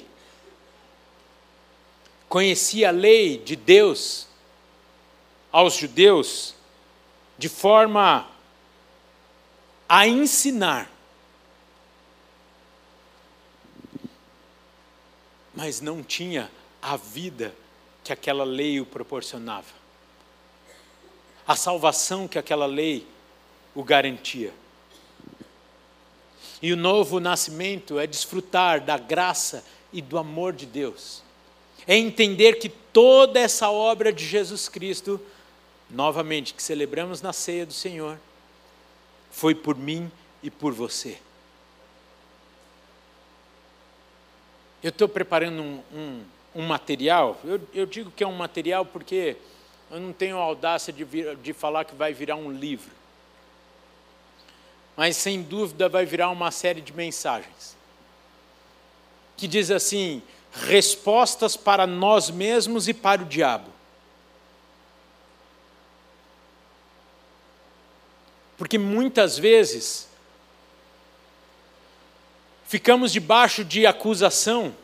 Conhecia 2.28 2.88
a 2.88 2.92
lei 2.92 3.38
de 3.38 3.54
Deus 3.54 4.26
aos 5.52 5.74
judeus 5.74 6.54
de 7.38 7.48
forma 7.48 8.26
a 9.88 10.06
ensinar. 10.06 10.90
Mas 15.54 15.80
não 15.80 16.02
tinha 16.02 16.50
a 16.82 16.96
vida 16.96 17.54
que 18.04 18.12
aquela 18.12 18.44
lei 18.44 18.80
o 18.80 18.86
proporcionava, 18.86 19.66
a 21.46 21.56
salvação 21.56 22.28
que 22.28 22.38
aquela 22.38 22.66
lei 22.66 23.06
o 23.74 23.82
garantia. 23.82 24.52
E 26.62 26.72
o 26.72 26.76
novo 26.76 27.20
nascimento 27.20 27.98
é 27.98 28.06
desfrutar 28.06 28.80
da 28.80 28.96
graça 28.96 29.64
e 29.92 30.00
do 30.00 30.18
amor 30.18 30.52
de 30.52 30.66
Deus, 30.66 31.22
é 31.86 31.96
entender 31.96 32.58
que 32.58 32.68
toda 32.68 33.38
essa 33.38 33.70
obra 33.70 34.12
de 34.12 34.24
Jesus 34.26 34.68
Cristo, 34.68 35.20
novamente, 35.90 36.54
que 36.54 36.62
celebramos 36.62 37.22
na 37.22 37.32
ceia 37.32 37.64
do 37.64 37.72
Senhor, 37.72 38.18
foi 39.36 39.54
por 39.54 39.76
mim 39.76 40.10
e 40.42 40.50
por 40.50 40.72
você. 40.72 41.18
Eu 44.82 44.90
estou 44.90 45.08
preparando 45.08 45.62
um, 45.62 45.82
um 45.92 46.24
um 46.56 46.66
material, 46.66 47.38
eu, 47.44 47.60
eu, 47.74 47.84
digo 47.84 48.10
que 48.10 48.24
é 48.24 48.26
um 48.26 48.34
material 48.34 48.86
porque 48.86 49.36
eu 49.90 50.00
não 50.00 50.10
tenho 50.10 50.38
a 50.38 50.40
audácia 50.40 50.90
de, 50.90 51.04
vir, 51.04 51.36
de 51.36 51.52
falar 51.52 51.84
que 51.84 51.94
vai 51.94 52.14
virar 52.14 52.36
um 52.36 52.50
livro. 52.50 52.90
Mas 54.96 55.18
sem 55.18 55.42
dúvida 55.42 55.86
vai 55.86 56.06
virar 56.06 56.30
uma 56.30 56.50
série 56.50 56.80
de 56.80 56.94
mensagens. 56.94 57.76
Que 59.36 59.46
diz 59.46 59.70
assim: 59.70 60.22
respostas 60.50 61.58
para 61.58 61.86
nós 61.86 62.30
mesmos 62.30 62.88
e 62.88 62.94
para 62.94 63.20
o 63.20 63.26
diabo. 63.26 63.75
Porque 68.56 68.78
muitas 68.78 69.38
vezes 69.38 70.08
ficamos 72.66 73.12
debaixo 73.12 73.64
de 73.64 73.86
acusação 73.86 74.74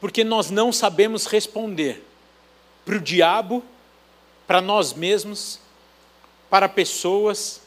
porque 0.00 0.22
nós 0.22 0.50
não 0.50 0.72
sabemos 0.72 1.26
responder 1.26 2.04
para 2.84 2.96
o 2.96 3.00
diabo, 3.00 3.64
para 4.46 4.60
nós 4.60 4.92
mesmos 4.92 5.58
para 6.48 6.68
pessoas. 6.68 7.60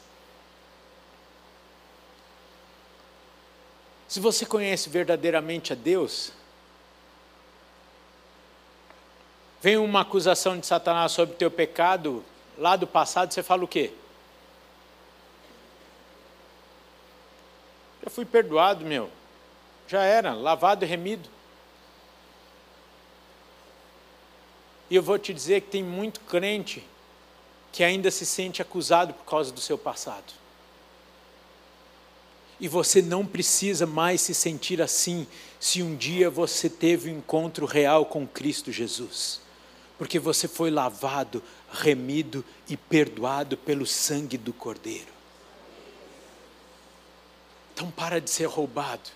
Se 4.08 4.18
você 4.20 4.46
conhece 4.46 4.88
verdadeiramente 4.88 5.72
a 5.72 5.76
Deus, 5.76 6.32
vem 9.60 9.76
uma 9.76 10.00
acusação 10.00 10.58
de 10.58 10.66
Satanás 10.66 11.12
sobre 11.12 11.34
teu 11.34 11.50
pecado 11.50 12.24
lá 12.56 12.76
do 12.76 12.86
passado, 12.86 13.32
você 13.32 13.42
fala 13.42 13.64
o 13.64 13.68
quê? 13.68 13.92
Já 18.02 18.10
fui 18.10 18.24
perdoado, 18.24 18.84
meu. 18.84 19.10
Já 19.86 20.02
era, 20.02 20.32
lavado 20.32 20.84
e 20.84 20.88
remido. 20.88 21.28
E 24.88 24.96
eu 24.96 25.02
vou 25.02 25.18
te 25.18 25.32
dizer 25.32 25.60
que 25.62 25.70
tem 25.70 25.82
muito 25.82 26.20
crente 26.20 26.84
que 27.72 27.84
ainda 27.84 28.10
se 28.10 28.26
sente 28.26 28.60
acusado 28.60 29.14
por 29.14 29.24
causa 29.24 29.52
do 29.52 29.60
seu 29.60 29.78
passado. 29.78 30.32
E 32.58 32.68
você 32.68 33.00
não 33.00 33.24
precisa 33.24 33.86
mais 33.86 34.20
se 34.20 34.34
sentir 34.34 34.82
assim 34.82 35.26
se 35.58 35.82
um 35.82 35.96
dia 35.96 36.28
você 36.28 36.68
teve 36.68 37.10
um 37.10 37.18
encontro 37.18 37.64
real 37.64 38.04
com 38.04 38.26
Cristo 38.26 38.70
Jesus. 38.70 39.40
Porque 39.96 40.18
você 40.18 40.48
foi 40.48 40.70
lavado, 40.70 41.42
remido 41.72 42.44
e 42.68 42.76
perdoado 42.76 43.56
pelo 43.56 43.86
sangue 43.86 44.36
do 44.36 44.52
Cordeiro. 44.52 45.19
Então 47.80 47.90
para 47.90 48.20
de 48.20 48.28
ser 48.28 48.44
roubado. 48.44 49.08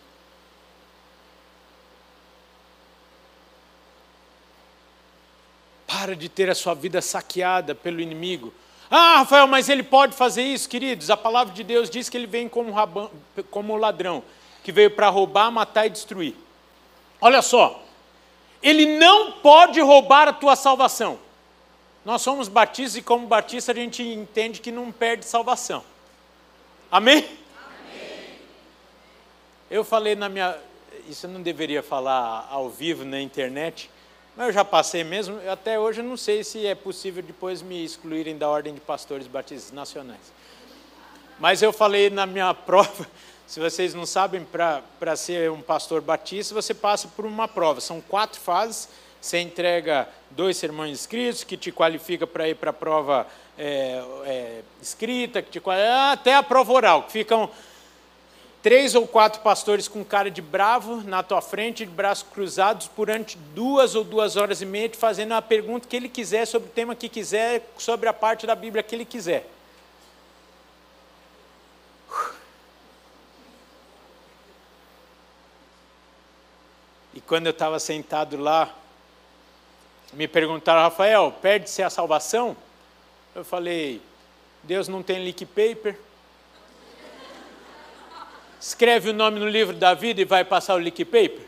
Para 5.87 6.17
de 6.17 6.31
ter 6.31 6.49
a 6.49 6.55
sua 6.55 6.73
vida 6.73 7.03
saqueada 7.03 7.75
pelo 7.75 8.01
inimigo. 8.01 8.55
Ah, 8.91 9.19
Rafael, 9.19 9.47
mas 9.47 9.69
ele 9.69 9.83
pode 9.83 10.17
fazer 10.17 10.43
isso, 10.43 10.67
queridos. 10.67 11.11
A 11.11 11.17
palavra 11.17 11.53
de 11.53 11.63
Deus 11.63 11.91
diz 11.91 12.09
que 12.09 12.17
ele 12.17 12.27
vem 12.27 12.49
como, 12.49 12.73
rabão, 12.73 13.11
como 13.51 13.77
ladrão, 13.77 14.25
que 14.63 14.73
veio 14.73 14.91
para 14.93 15.11
roubar, 15.11 15.51
matar 15.51 15.85
e 15.85 15.91
destruir. 15.91 16.35
Olha 17.21 17.43
só, 17.43 17.85
ele 18.63 18.99
não 18.99 19.33
pode 19.33 19.79
roubar 19.79 20.27
a 20.27 20.33
tua 20.33 20.57
salvação. 20.57 21.19
Nós 22.03 22.23
somos 22.23 22.49
batistas 22.49 22.97
e, 22.97 23.03
como 23.03 23.27
batista, 23.27 23.73
a 23.73 23.75
gente 23.75 24.03
entende 24.03 24.63
que 24.63 24.73
não 24.73 24.91
perde 24.91 25.27
salvação. 25.27 25.85
Amém? 26.91 27.44
Eu 29.75 29.83
falei 29.83 30.15
na 30.15 30.29
minha. 30.29 30.57
Isso 31.09 31.27
eu 31.27 31.31
não 31.31 31.43
deveria 31.43 31.83
falar 31.83 32.47
ao 32.49 32.71
vivo 32.71 33.05
na 33.05 33.21
internet, 33.21 33.91
mas 34.37 34.47
eu 34.47 34.53
já 34.53 34.65
passei 34.65 35.03
mesmo, 35.03 35.37
até 35.51 35.81
hoje 35.81 36.01
eu 36.01 36.05
não 36.05 36.17
sei 36.17 36.45
se 36.45 36.65
é 36.65 36.77
possível 36.77 37.21
depois 37.21 37.61
me 37.61 37.85
excluírem 37.85 38.39
da 38.39 38.49
ordem 38.49 38.73
de 38.73 38.81
pastores 38.81 39.27
batistas 39.27 39.73
nacionais. 39.73 40.33
Mas 41.41 41.61
eu 41.61 41.73
falei 41.73 42.09
na 42.09 42.25
minha 42.25 42.55
prova, 42.65 43.05
se 43.49 43.59
vocês 43.59 43.95
não 43.95 44.07
sabem, 44.07 44.45
para 44.45 45.17
ser 45.17 45.51
um 45.51 45.61
pastor 45.61 46.01
batista, 46.01 46.55
você 46.55 46.73
passa 46.73 47.09
por 47.09 47.27
uma 47.27 47.49
prova. 47.49 47.81
São 47.81 48.01
quatro 48.01 48.41
fases. 48.41 48.89
Você 49.21 49.41
entrega 49.41 50.09
dois 50.31 50.57
sermões 50.57 51.01
escritos, 51.01 51.43
que 51.43 51.57
te 51.57 51.73
qualifica 51.73 52.29
para 52.29 52.49
ir 52.49 52.55
para 52.55 52.71
a 52.71 52.73
prova 52.73 53.27
é, 53.59 54.01
é, 54.25 54.63
escrita, 54.81 55.43
que 55.43 55.59
te, 55.59 55.63
até 56.13 56.37
a 56.37 56.45
prova 56.45 56.73
oral, 56.73 57.03
que 57.03 57.11
ficam 57.11 57.51
três 58.65 58.95
ou 58.95 59.07
quatro 59.07 59.43
pastores 59.43 59.87
com 59.87 60.03
cara 60.03 60.31
de 60.31 60.41
bravo 60.41 61.03
na 61.03 61.23
tua 61.23 61.43
frente, 61.43 61.85
de 61.85 61.91
braços 61.91 62.27
cruzados, 62.33 62.91
durante 62.97 63.37
duas 63.37 63.95
ou 63.95 64.03
duas 64.03 64.39
horas 64.39 64.63
e 64.63 64.65
meia, 64.65 64.91
fazendo 64.95 65.33
a 65.35 65.43
pergunta 65.43 65.87
que 65.87 65.95
ele 65.95 66.09
quiser, 66.09 66.47
sobre 66.47 66.71
o 66.71 66.73
tema 66.73 66.95
que 66.95 67.11
quiser, 67.11 67.71
sobre 67.77 68.09
a 68.09 68.13
parte 68.15 68.47
da 68.47 68.55
Bíblia 68.55 68.83
que 68.83 68.95
ele 68.95 69.05
quiser. 69.05 69.47
E 77.13 77.21
quando 77.21 77.45
eu 77.45 77.53
estava 77.53 77.79
sentado 77.79 78.39
lá, 78.39 78.75
me 80.15 80.27
perguntaram, 80.27 80.81
Rafael, 80.81 81.31
perde-se 81.43 81.83
a 81.83 81.91
salvação? 81.91 82.57
Eu 83.35 83.45
falei, 83.45 84.01
Deus 84.63 84.89
não 84.89 85.03
tem 85.03 85.23
leak 85.23 85.45
paper, 85.45 85.99
escreve 88.67 89.11
o 89.11 89.13
nome 89.13 89.39
no 89.39 89.47
livro 89.47 89.77
da 89.77 89.93
vida 89.93 90.23
e 90.23 90.25
vai 90.25 90.43
passar 90.43 90.75
o 90.75 90.79
leak 90.79 91.05
paper? 91.05 91.43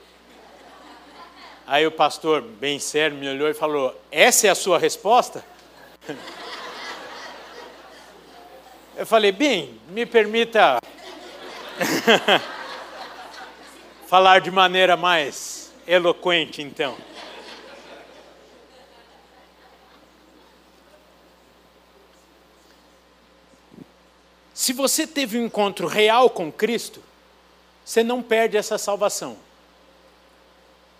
Aí 1.66 1.86
o 1.86 1.90
pastor, 1.90 2.42
bem 2.42 2.78
sério, 2.78 3.16
me 3.16 3.26
olhou 3.26 3.48
e 3.48 3.54
falou: 3.54 3.98
Essa 4.10 4.48
é 4.48 4.50
a 4.50 4.54
sua 4.54 4.78
resposta? 4.78 5.42
Eu 8.94 9.06
falei: 9.06 9.32
Bem, 9.32 9.80
me 9.88 10.04
permita 10.04 10.78
falar 14.06 14.42
de 14.42 14.50
maneira 14.50 14.94
mais 14.94 15.72
eloquente, 15.86 16.60
então. 16.60 16.98
Se 24.52 24.74
você 24.74 25.06
teve 25.06 25.38
um 25.38 25.46
encontro 25.46 25.86
real 25.86 26.28
com 26.28 26.52
Cristo, 26.52 27.05
você 27.86 28.02
não 28.02 28.20
perde 28.20 28.56
essa 28.56 28.76
salvação. 28.76 29.36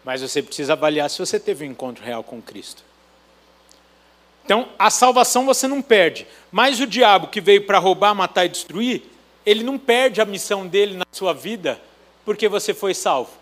Mas 0.05 0.23
você 0.23 0.41
precisa 0.41 0.75
avaliar 0.75 1.11
se 1.11 1.19
você 1.19 1.41
teve 1.41 1.67
um 1.67 1.73
encontro 1.73 2.05
real 2.05 2.23
com 2.23 2.41
Cristo. 2.41 2.85
Então, 4.45 4.69
a 4.79 4.89
salvação 4.89 5.45
você 5.45 5.67
não 5.67 5.83
perde. 5.83 6.29
Mas 6.53 6.79
o 6.79 6.87
diabo 6.87 7.27
que 7.27 7.41
veio 7.41 7.67
para 7.67 7.81
roubar, 7.81 8.15
matar 8.15 8.45
e 8.45 8.49
destruir, 8.49 9.03
ele 9.45 9.65
não 9.65 9.77
perde 9.77 10.21
a 10.21 10.25
missão 10.25 10.65
dele 10.65 10.97
na 10.97 11.05
sua 11.11 11.35
vida 11.35 11.81
porque 12.25 12.49
você 12.49 12.73
foi 12.73 12.95
salvo. 12.95 13.33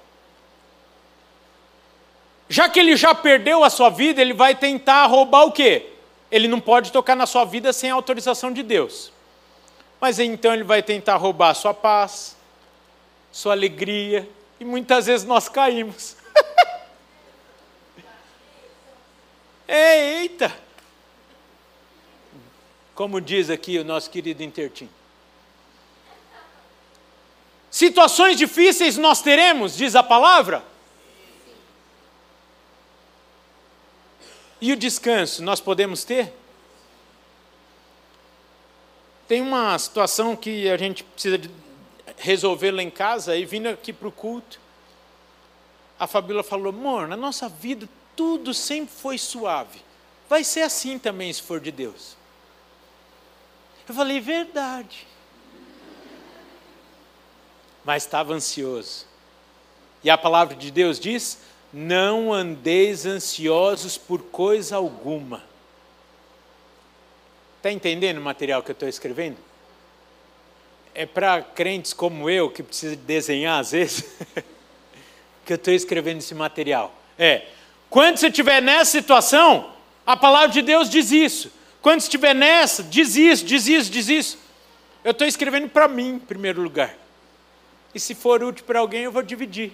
Já 2.48 2.66
que 2.66 2.80
ele 2.80 2.96
já 2.96 3.14
perdeu 3.14 3.62
a 3.62 3.68
sua 3.68 3.90
vida, 3.90 4.22
ele 4.22 4.32
vai 4.32 4.54
tentar 4.54 5.04
roubar 5.04 5.44
o 5.44 5.52
quê? 5.52 5.90
Ele 6.30 6.48
não 6.48 6.60
pode 6.60 6.90
tocar 6.90 7.14
na 7.14 7.26
sua 7.26 7.44
vida 7.44 7.74
sem 7.74 7.90
a 7.90 7.94
autorização 7.94 8.50
de 8.50 8.62
Deus. 8.62 9.12
Mas 10.00 10.18
então 10.18 10.54
ele 10.54 10.64
vai 10.64 10.82
tentar 10.82 11.16
roubar 11.16 11.50
a 11.50 11.54
sua 11.54 11.74
paz, 11.74 12.33
sua 13.34 13.52
alegria, 13.52 14.30
e 14.60 14.64
muitas 14.64 15.06
vezes 15.06 15.26
nós 15.26 15.48
caímos. 15.48 16.16
Eita! 19.66 20.56
Como 22.94 23.20
diz 23.20 23.50
aqui 23.50 23.76
o 23.76 23.84
nosso 23.84 24.08
querido 24.08 24.44
Intertim. 24.44 24.88
Situações 27.68 28.36
difíceis 28.36 28.96
nós 28.96 29.20
teremos, 29.20 29.76
diz 29.76 29.96
a 29.96 30.02
palavra. 30.04 30.62
E 34.60 34.72
o 34.72 34.76
descanso 34.76 35.42
nós 35.42 35.60
podemos 35.60 36.04
ter? 36.04 36.32
Tem 39.26 39.42
uma 39.42 39.76
situação 39.76 40.36
que 40.36 40.70
a 40.70 40.76
gente 40.76 41.02
precisa 41.02 41.36
resolver 42.16 42.70
lá 42.70 42.82
em 42.82 42.90
casa 42.90 43.36
e 43.36 43.44
vindo 43.44 43.68
aqui 43.68 43.92
para 43.92 44.08
o 44.08 44.12
culto, 44.12 44.60
a 45.98 46.06
Fabíola 46.06 46.42
falou: 46.42 46.68
amor, 46.68 47.08
na 47.08 47.16
nossa 47.16 47.48
vida 47.48 47.88
tudo 48.16 48.54
sempre 48.54 48.94
foi 48.94 49.18
suave. 49.18 49.82
Vai 50.28 50.44
ser 50.44 50.62
assim 50.62 50.98
também 50.98 51.32
se 51.32 51.42
for 51.42 51.60
de 51.60 51.70
Deus. 51.70 52.16
Eu 53.88 53.94
falei: 53.94 54.20
verdade. 54.20 55.06
Mas 57.84 58.04
estava 58.04 58.32
ansioso. 58.32 59.06
E 60.02 60.08
a 60.08 60.16
palavra 60.16 60.54
de 60.54 60.70
Deus 60.70 60.98
diz: 60.98 61.38
não 61.72 62.32
andeis 62.32 63.04
ansiosos 63.04 63.98
por 63.98 64.22
coisa 64.22 64.76
alguma 64.76 65.54
Está 67.64 67.72
entendendo 67.72 68.18
o 68.18 68.20
material 68.20 68.62
que 68.62 68.70
eu 68.70 68.74
estou 68.74 68.86
escrevendo? 68.86 69.38
É 70.94 71.04
para 71.04 71.42
crentes 71.42 71.92
como 71.92 72.30
eu, 72.30 72.48
que 72.48 72.62
precisa 72.62 72.94
desenhar 72.94 73.58
às 73.58 73.72
vezes, 73.72 74.04
que 75.44 75.52
eu 75.52 75.56
estou 75.56 75.74
escrevendo 75.74 76.18
esse 76.18 76.34
material. 76.34 76.94
É, 77.18 77.46
quando 77.90 78.16
você 78.16 78.28
estiver 78.28 78.62
nessa 78.62 78.92
situação, 78.92 79.72
a 80.06 80.16
palavra 80.16 80.48
de 80.48 80.62
Deus 80.62 80.88
diz 80.88 81.10
isso. 81.10 81.50
Quando 81.82 82.00
estiver 82.00 82.34
nessa, 82.34 82.82
diz 82.82 83.16
isso, 83.16 83.44
diz 83.44 83.66
isso, 83.66 83.90
diz 83.90 84.08
isso. 84.08 84.38
Eu 85.02 85.10
estou 85.10 85.26
escrevendo 85.26 85.68
para 85.68 85.88
mim, 85.88 86.10
em 86.10 86.18
primeiro 86.18 86.62
lugar. 86.62 86.96
E 87.94 88.00
se 88.00 88.14
for 88.14 88.42
útil 88.42 88.64
para 88.64 88.78
alguém, 88.78 89.02
eu 89.02 89.12
vou 89.12 89.22
dividir. 89.22 89.72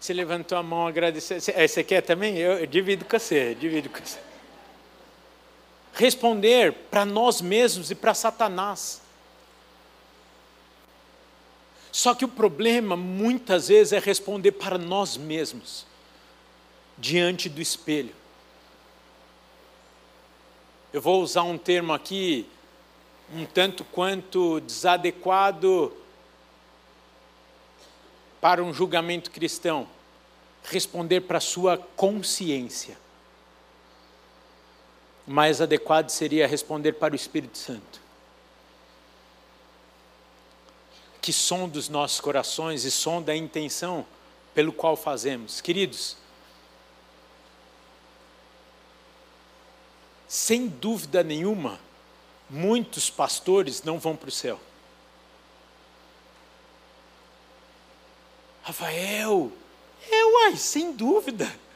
Você 0.00 0.12
levantou 0.12 0.56
a 0.56 0.62
mão, 0.62 0.86
agradeceu. 0.86 1.38
Você 1.40 1.84
quer 1.84 2.00
também? 2.00 2.38
Eu, 2.38 2.60
eu 2.60 2.66
divido 2.66 3.04
com 3.04 3.18
você, 3.18 3.54
divido 3.54 3.88
com 3.88 3.98
você 3.98 4.27
responder 5.92 6.72
para 6.90 7.04
nós 7.04 7.40
mesmos 7.40 7.90
e 7.90 7.94
para 7.94 8.14
Satanás. 8.14 9.02
Só 11.90 12.14
que 12.14 12.24
o 12.24 12.28
problema 12.28 12.96
muitas 12.96 13.68
vezes 13.68 13.92
é 13.92 13.98
responder 13.98 14.52
para 14.52 14.78
nós 14.78 15.16
mesmos, 15.16 15.86
diante 16.96 17.48
do 17.48 17.60
espelho. 17.60 18.14
eu 20.92 21.02
vou 21.02 21.22
usar 21.22 21.42
um 21.42 21.58
termo 21.58 21.92
aqui 21.92 22.46
um 23.32 23.44
tanto 23.44 23.84
quanto 23.84 24.60
desadequado 24.60 25.92
para 28.40 28.62
um 28.62 28.72
julgamento 28.72 29.30
cristão, 29.30 29.88
responder 30.64 31.22
para 31.22 31.38
a 31.38 31.40
sua 31.40 31.76
consciência. 31.76 32.96
O 35.28 35.30
mais 35.30 35.60
adequado 35.60 36.08
seria 36.08 36.48
responder 36.48 36.94
para 36.94 37.12
o 37.12 37.16
Espírito 37.16 37.58
Santo. 37.58 38.00
Que 41.20 41.34
som 41.34 41.68
dos 41.68 41.90
nossos 41.90 42.18
corações 42.18 42.84
e 42.84 42.90
som 42.90 43.20
da 43.20 43.36
intenção 43.36 44.06
pelo 44.54 44.72
qual 44.72 44.96
fazemos. 44.96 45.60
Queridos, 45.60 46.16
sem 50.26 50.66
dúvida 50.66 51.22
nenhuma, 51.22 51.78
muitos 52.48 53.10
pastores 53.10 53.82
não 53.82 53.98
vão 53.98 54.16
para 54.16 54.30
o 54.30 54.32
céu. 54.32 54.58
Rafael, 58.62 59.52
é 60.10 60.24
uai, 60.24 60.56
sem 60.56 60.90
dúvida. 60.90 61.67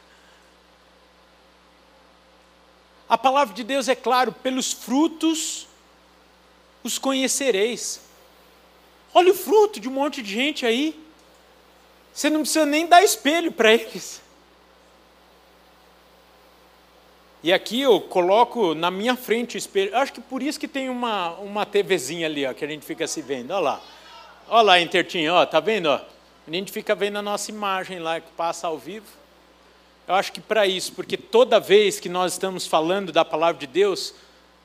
A 3.13 3.17
palavra 3.17 3.53
de 3.53 3.63
Deus 3.63 3.87
é 3.87 3.93
claro, 3.93 4.31
pelos 4.31 4.73
frutos 4.73 5.67
os 6.83 6.97
conhecereis. 6.97 8.01
Olha 9.13 9.31
o 9.31 9.35
fruto 9.35 9.79
de 9.79 9.87
um 9.87 9.91
monte 9.91 10.19
de 10.23 10.31
gente 10.31 10.65
aí. 10.65 10.99
Você 12.11 12.27
não 12.31 12.39
precisa 12.39 12.65
nem 12.65 12.87
dar 12.87 13.03
espelho 13.03 13.51
para 13.51 13.71
eles. 13.71 14.19
E 17.43 17.53
aqui 17.53 17.81
eu 17.81 18.01
coloco 18.01 18.73
na 18.73 18.89
minha 18.89 19.15
frente 19.15 19.57
o 19.57 19.59
espelho. 19.59 19.95
Acho 19.95 20.13
que 20.13 20.21
por 20.21 20.41
isso 20.41 20.59
que 20.59 20.67
tem 20.67 20.89
uma, 20.89 21.33
uma 21.33 21.67
TVzinha 21.67 22.25
ali, 22.25 22.47
ó, 22.47 22.53
que 22.55 22.65
a 22.65 22.67
gente 22.67 22.83
fica 22.83 23.05
se 23.05 23.21
vendo. 23.21 23.51
Olha 23.51 23.59
lá. 23.59 23.81
Olha 24.47 24.63
lá, 24.63 24.81
Intertinho, 24.81 25.35
ó, 25.35 25.45
tá 25.45 25.59
vendo? 25.59 25.85
Ó? 25.85 26.01
A 26.47 26.51
gente 26.51 26.71
fica 26.71 26.95
vendo 26.95 27.19
a 27.19 27.21
nossa 27.21 27.51
imagem 27.51 27.99
lá 27.99 28.19
que 28.19 28.31
passa 28.31 28.65
ao 28.65 28.79
vivo. 28.79 29.05
Eu 30.07 30.15
acho 30.15 30.33
que 30.33 30.41
para 30.41 30.67
isso, 30.67 30.91
porque 30.93 31.15
toda 31.15 31.59
vez 31.59 31.99
que 31.99 32.09
nós 32.09 32.33
estamos 32.33 32.67
falando 32.67 33.11
da 33.11 33.23
palavra 33.23 33.59
de 33.59 33.67
Deus, 33.67 34.13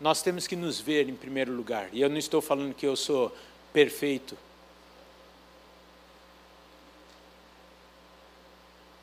nós 0.00 0.20
temos 0.20 0.46
que 0.46 0.56
nos 0.56 0.80
ver 0.80 1.08
em 1.08 1.14
primeiro 1.14 1.52
lugar. 1.52 1.88
E 1.92 2.00
eu 2.00 2.08
não 2.08 2.16
estou 2.16 2.40
falando 2.40 2.74
que 2.74 2.86
eu 2.86 2.96
sou 2.96 3.34
perfeito. 3.72 4.36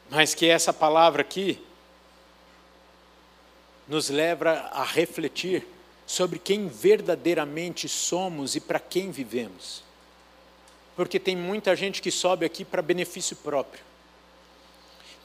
Mas 0.10 0.34
que 0.34 0.46
essa 0.46 0.74
palavra 0.74 1.22
aqui 1.22 1.60
nos 3.88 4.10
leva 4.10 4.52
a 4.72 4.84
refletir 4.84 5.66
sobre 6.06 6.38
quem 6.38 6.68
verdadeiramente 6.68 7.88
somos 7.88 8.56
e 8.56 8.60
para 8.60 8.80
quem 8.80 9.10
vivemos. 9.10 9.84
Porque 10.96 11.20
tem 11.20 11.36
muita 11.36 11.76
gente 11.76 12.02
que 12.02 12.12
sobe 12.12 12.46
aqui 12.46 12.64
para 12.64 12.82
benefício 12.82 13.36
próprio. 13.38 13.84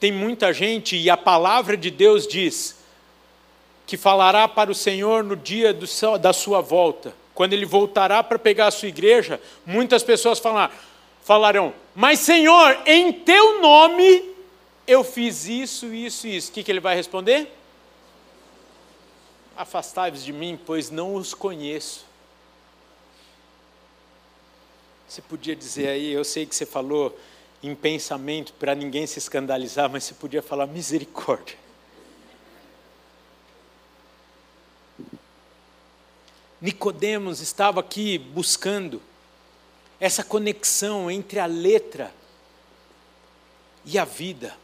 Tem 0.01 0.11
muita 0.11 0.51
gente, 0.51 0.97
e 0.97 1.11
a 1.11 1.15
palavra 1.15 1.77
de 1.77 1.91
Deus 1.91 2.25
diz, 2.27 2.75
que 3.85 3.95
falará 3.95 4.47
para 4.47 4.71
o 4.71 4.73
Senhor 4.73 5.23
no 5.23 5.35
dia 5.35 5.71
do, 5.71 5.85
da 6.19 6.33
sua 6.33 6.59
volta. 6.59 7.13
Quando 7.35 7.53
ele 7.53 7.67
voltará 7.67 8.23
para 8.23 8.39
pegar 8.39 8.65
a 8.65 8.71
sua 8.71 8.87
igreja, 8.87 9.39
muitas 9.63 10.01
pessoas 10.01 10.39
falar, 10.39 10.75
falarão: 11.21 11.71
Mas 11.93 12.19
Senhor, 12.19 12.79
em 12.87 13.13
teu 13.13 13.61
nome 13.61 14.27
eu 14.87 15.03
fiz 15.03 15.47
isso, 15.47 15.93
isso 15.93 16.25
e 16.25 16.35
isso. 16.35 16.49
O 16.49 16.53
que, 16.55 16.63
que 16.63 16.71
ele 16.71 16.79
vai 16.79 16.95
responder? 16.95 17.55
Afastai-vos 19.55 20.25
de 20.25 20.33
mim, 20.33 20.59
pois 20.65 20.89
não 20.89 21.13
os 21.13 21.35
conheço. 21.35 22.07
Você 25.07 25.21
podia 25.21 25.55
dizer 25.55 25.89
aí, 25.89 26.11
eu 26.11 26.23
sei 26.23 26.47
que 26.47 26.55
você 26.55 26.65
falou 26.65 27.15
em 27.63 27.75
pensamento 27.75 28.53
para 28.53 28.73
ninguém 28.73 29.05
se 29.05 29.19
escandalizar, 29.19 29.89
mas 29.89 30.03
você 30.03 30.13
podia 30.13 30.41
falar 30.41 30.65
misericórdia. 30.67 31.57
Nicodemos 36.59 37.39
estava 37.39 37.79
aqui 37.79 38.17
buscando 38.19 39.01
essa 39.99 40.23
conexão 40.23 41.09
entre 41.09 41.39
a 41.39 41.45
letra 41.45 42.13
e 43.83 43.97
a 43.97 44.05
vida. 44.05 44.55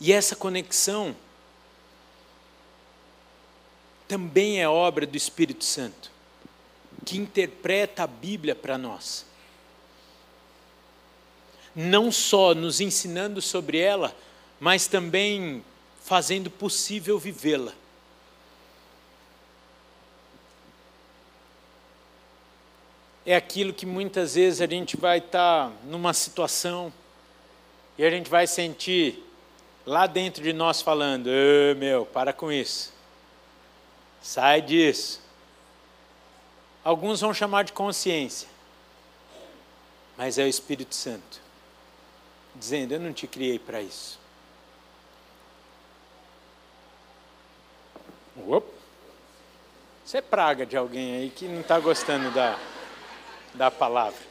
E 0.00 0.12
essa 0.12 0.34
conexão 0.34 1.14
também 4.08 4.60
é 4.60 4.68
obra 4.68 5.06
do 5.06 5.16
Espírito 5.16 5.64
Santo, 5.64 6.10
que 7.04 7.16
interpreta 7.16 8.02
a 8.02 8.06
Bíblia 8.08 8.56
para 8.56 8.76
nós. 8.76 9.24
Não 11.82 12.12
só 12.12 12.54
nos 12.54 12.78
ensinando 12.78 13.40
sobre 13.40 13.78
ela, 13.78 14.14
mas 14.60 14.86
também 14.86 15.64
fazendo 16.04 16.50
possível 16.50 17.18
vivê-la. 17.18 17.72
É 23.24 23.34
aquilo 23.34 23.72
que 23.72 23.86
muitas 23.86 24.34
vezes 24.34 24.60
a 24.60 24.66
gente 24.66 24.94
vai 24.94 25.18
estar 25.18 25.72
numa 25.84 26.12
situação 26.12 26.92
e 27.96 28.04
a 28.04 28.10
gente 28.10 28.28
vai 28.28 28.46
sentir 28.46 29.24
lá 29.86 30.06
dentro 30.06 30.42
de 30.42 30.52
nós 30.52 30.82
falando: 30.82 31.30
meu, 31.78 32.04
para 32.04 32.30
com 32.30 32.52
isso. 32.52 32.92
Sai 34.20 34.60
disso. 34.60 35.22
Alguns 36.84 37.22
vão 37.22 37.32
chamar 37.32 37.62
de 37.62 37.72
consciência, 37.72 38.48
mas 40.18 40.36
é 40.36 40.44
o 40.44 40.48
Espírito 40.48 40.94
Santo 40.94 41.49
dizendo: 42.54 42.92
Eu 42.92 43.00
não 43.00 43.12
te 43.12 43.26
criei 43.26 43.58
para 43.58 43.80
isso. 43.80 44.18
Opa. 48.46 48.80
Isso 50.04 50.16
é 50.16 50.20
praga 50.20 50.66
de 50.66 50.76
alguém 50.76 51.16
aí 51.16 51.30
que 51.30 51.46
não 51.46 51.60
está 51.60 51.78
gostando 51.78 52.30
da, 52.32 52.58
da 53.54 53.70
palavra. 53.70 54.29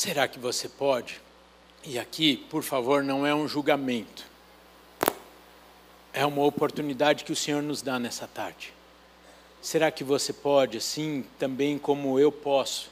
Será 0.00 0.26
que 0.26 0.38
você 0.38 0.66
pode? 0.66 1.20
E 1.84 1.98
aqui, 1.98 2.38
por 2.48 2.62
favor, 2.62 3.04
não 3.04 3.26
é 3.26 3.34
um 3.34 3.46
julgamento. 3.46 4.24
É 6.10 6.24
uma 6.24 6.42
oportunidade 6.42 7.22
que 7.22 7.32
o 7.32 7.36
Senhor 7.36 7.62
nos 7.62 7.82
dá 7.82 7.98
nessa 7.98 8.26
tarde. 8.26 8.72
Será 9.60 9.90
que 9.90 10.02
você 10.02 10.32
pode, 10.32 10.78
assim 10.78 11.22
também 11.38 11.78
como 11.78 12.18
eu 12.18 12.32
posso, 12.32 12.90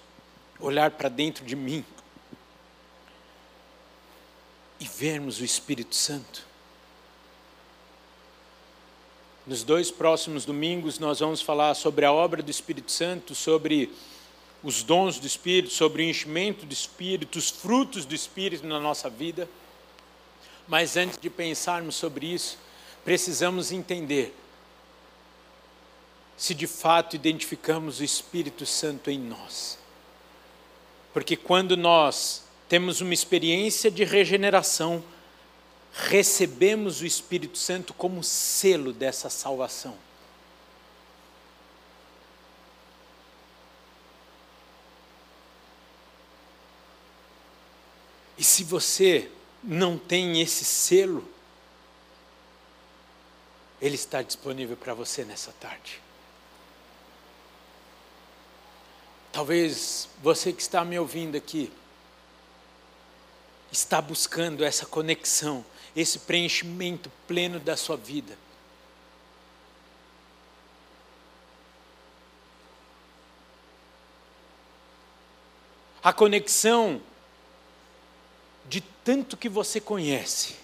olhar 0.61 0.90
para 0.90 1.09
dentro 1.09 1.47
de 1.47 1.57
mim 1.57 1.83
e 4.79 4.87
vermos 4.87 5.40
o 5.40 5.44
Espírito 5.47 5.94
Santo? 5.94 6.47
Nos 9.47 9.64
dois 9.64 9.90
próximos 9.90 10.44
domingos, 10.44 10.99
nós 10.99 11.21
vamos 11.21 11.40
falar 11.40 11.73
sobre 11.73 12.05
a 12.05 12.12
obra 12.12 12.42
do 12.42 12.51
Espírito 12.51 12.92
Santo, 12.92 13.35
sobre 13.35 13.90
os 14.62 14.83
dons 14.83 15.18
do 15.18 15.27
Espírito, 15.27 15.73
sobre 15.73 16.03
o 16.03 16.07
enchimento 16.07 16.66
do 16.66 16.73
Espírito, 16.73 17.38
os 17.38 17.51
frutos 17.51 18.05
do 18.05 18.14
Espírito 18.14 18.66
na 18.66 18.81
nossa 18.81 19.09
vida. 19.09 19.49
Mas 20.66 20.97
antes 20.97 21.18
de 21.18 21.31
pensarmos 21.31 21.97
sobre 21.97 22.27
isso, 22.27 22.59
precisamos 23.05 23.73
entender 23.73 24.35
se 26.37 26.55
de 26.55 26.66
fato 26.66 27.16
identificamos 27.16 28.01
o 28.01 28.05
Espírito 28.05 28.64
Santo 28.64 29.11
em 29.11 29.18
nós. 29.18 29.78
Porque 31.12 31.37
quando 31.37 31.76
nós 31.76 32.45
temos 32.68 33.01
uma 33.01 33.14
experiência 33.14 33.91
de 33.91 34.05
regeneração, 34.05 35.03
recebemos 35.93 37.01
o 37.01 37.07
Espírito 37.07 37.59
Santo 37.59 37.93
como 37.93 38.22
selo 38.22 38.93
dessa 38.93 39.28
salvação. 39.28 39.97
E 48.39 48.45
se 48.45 48.62
você 48.62 49.28
não 49.64 49.99
tem 49.99 50.41
esse 50.41 50.64
selo, 50.64 51.28
ele 53.82 53.97
está 53.97 54.22
disponível 54.22 54.76
para 54.76 54.95
você 54.95 55.24
nessa 55.24 55.53
tarde. 55.61 56.01
Talvez 59.32 60.09
você 60.22 60.53
que 60.53 60.62
está 60.62 60.84
me 60.84 60.97
ouvindo 60.99 61.36
aqui 61.36 61.72
está 63.70 64.01
buscando 64.01 64.64
essa 64.64 64.86
conexão, 64.86 65.64
esse 65.95 66.20
preenchimento 66.20 67.11
pleno 67.26 67.59
da 67.61 67.76
sua 67.76 67.97
vida. 67.97 68.39
A 76.03 76.12
conexão 76.12 77.03
de 78.69 78.81
tanto 78.81 79.37
que 79.37 79.49
você 79.49 79.81
conhece. 79.81 80.57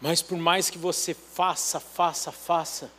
Mas 0.00 0.22
por 0.22 0.38
mais 0.38 0.70
que 0.70 0.78
você 0.78 1.12
faça, 1.12 1.78
faça, 1.78 2.32
faça, 2.32 2.90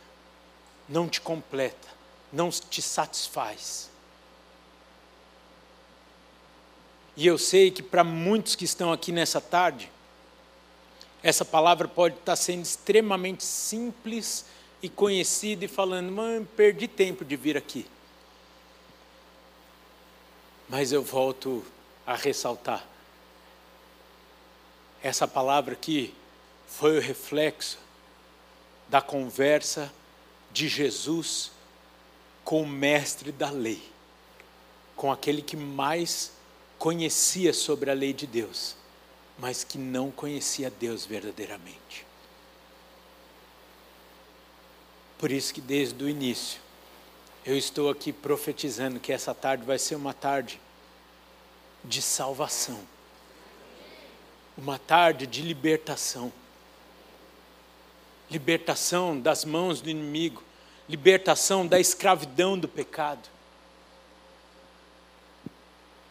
não 0.88 1.08
te 1.08 1.20
completa, 1.20 1.88
não 2.32 2.50
te 2.50 2.80
satisfaz. 2.80 3.90
E 7.16 7.26
eu 7.26 7.36
sei 7.36 7.70
que 7.70 7.82
para 7.82 8.04
muitos 8.04 8.54
que 8.54 8.64
estão 8.64 8.92
aqui 8.92 9.10
nessa 9.10 9.40
tarde, 9.40 9.90
essa 11.22 11.44
palavra 11.44 11.86
pode 11.88 12.16
estar 12.16 12.36
sendo 12.36 12.62
extremamente 12.62 13.44
simples 13.44 14.46
e 14.82 14.88
conhecida 14.88 15.64
e 15.64 15.68
falando, 15.68 16.10
mãe, 16.10 16.44
perdi 16.56 16.88
tempo 16.88 17.24
de 17.24 17.36
vir 17.36 17.56
aqui. 17.56 17.86
Mas 20.68 20.90
eu 20.90 21.02
volto 21.02 21.64
a 22.06 22.14
ressaltar. 22.14 22.91
Essa 25.02 25.26
palavra 25.26 25.72
aqui 25.72 26.14
foi 26.66 26.96
o 26.96 27.00
reflexo 27.00 27.78
da 28.88 29.00
conversa 29.00 29.92
de 30.52 30.68
Jesus 30.68 31.50
com 32.44 32.62
o 32.62 32.68
mestre 32.68 33.32
da 33.32 33.50
lei, 33.50 33.82
com 34.96 35.10
aquele 35.10 35.42
que 35.42 35.56
mais 35.56 36.32
conhecia 36.78 37.52
sobre 37.52 37.90
a 37.90 37.94
lei 37.94 38.12
de 38.12 38.26
Deus, 38.26 38.76
mas 39.38 39.64
que 39.64 39.78
não 39.78 40.10
conhecia 40.10 40.70
Deus 40.70 41.04
verdadeiramente. 41.04 42.06
Por 45.18 45.30
isso 45.30 45.54
que 45.54 45.60
desde 45.60 46.02
o 46.02 46.08
início 46.08 46.60
eu 47.44 47.56
estou 47.56 47.90
aqui 47.90 48.12
profetizando 48.12 49.00
que 49.00 49.12
essa 49.12 49.34
tarde 49.34 49.64
vai 49.64 49.78
ser 49.78 49.94
uma 49.94 50.14
tarde 50.14 50.60
de 51.84 52.00
salvação, 52.00 52.80
uma 54.56 54.78
tarde 54.78 55.26
de 55.26 55.42
libertação. 55.42 56.32
Libertação 58.30 59.18
das 59.18 59.44
mãos 59.44 59.80
do 59.80 59.90
inimigo, 59.90 60.42
libertação 60.88 61.66
da 61.66 61.78
escravidão 61.78 62.58
do 62.58 62.68
pecado. 62.68 63.28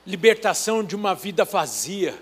Libertação 0.05 0.83
de 0.83 0.95
uma 0.95 1.13
vida 1.13 1.43
vazia. 1.43 2.21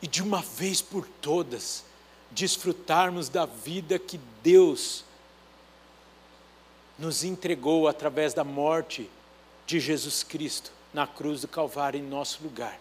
E 0.00 0.06
de 0.06 0.22
uma 0.22 0.42
vez 0.42 0.82
por 0.82 1.06
todas 1.20 1.84
desfrutarmos 2.32 3.28
da 3.28 3.46
vida 3.46 3.98
que 3.98 4.18
Deus 4.42 5.04
nos 6.98 7.24
entregou 7.24 7.88
através 7.88 8.34
da 8.34 8.44
morte 8.44 9.08
de 9.66 9.78
Jesus 9.78 10.22
Cristo 10.22 10.72
na 10.92 11.06
cruz 11.06 11.40
do 11.40 11.48
Calvário 11.48 11.98
em 11.98 12.02
nosso 12.02 12.42
lugar, 12.42 12.78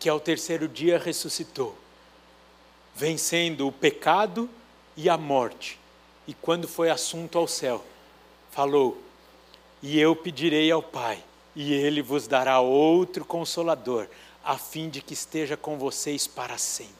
que 0.00 0.08
ao 0.08 0.18
terceiro 0.18 0.66
dia 0.66 0.98
ressuscitou, 0.98 1.76
vencendo 2.96 3.68
o 3.68 3.72
pecado 3.72 4.48
e 4.96 5.10
a 5.10 5.18
morte. 5.18 5.78
E 6.26 6.32
quando 6.32 6.66
foi 6.66 6.88
assunto 6.88 7.36
ao 7.36 7.46
céu, 7.46 7.84
falou: 8.50 8.98
E 9.82 10.00
eu 10.00 10.16
pedirei 10.16 10.70
ao 10.70 10.82
Pai, 10.82 11.22
e 11.54 11.74
ele 11.74 12.00
vos 12.00 12.26
dará 12.26 12.60
outro 12.60 13.26
consolador, 13.26 14.08
a 14.42 14.56
fim 14.56 14.88
de 14.88 15.02
que 15.02 15.12
esteja 15.12 15.56
com 15.56 15.78
vocês 15.78 16.26
para 16.26 16.56
sempre. 16.56 16.96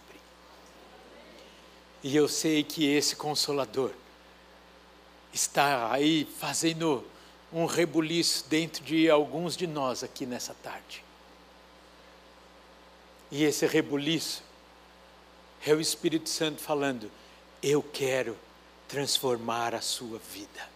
E 2.02 2.14
eu 2.14 2.28
sei 2.28 2.62
que 2.62 2.86
esse 2.86 3.16
consolador 3.16 3.92
está 5.32 5.90
aí 5.90 6.28
fazendo 6.38 7.04
um 7.50 7.64
rebuliço 7.64 8.44
dentro 8.48 8.84
de 8.84 9.08
alguns 9.08 9.56
de 9.56 9.66
nós 9.66 10.04
aqui 10.04 10.26
nessa 10.26 10.54
tarde. 10.62 11.09
E 13.30 13.44
esse 13.44 13.66
rebuliço 13.66 14.42
é 15.64 15.72
o 15.72 15.80
Espírito 15.80 16.28
Santo 16.28 16.60
falando: 16.60 17.10
Eu 17.62 17.82
quero 17.82 18.36
transformar 18.88 19.74
a 19.74 19.80
sua 19.80 20.18
vida, 20.18 20.68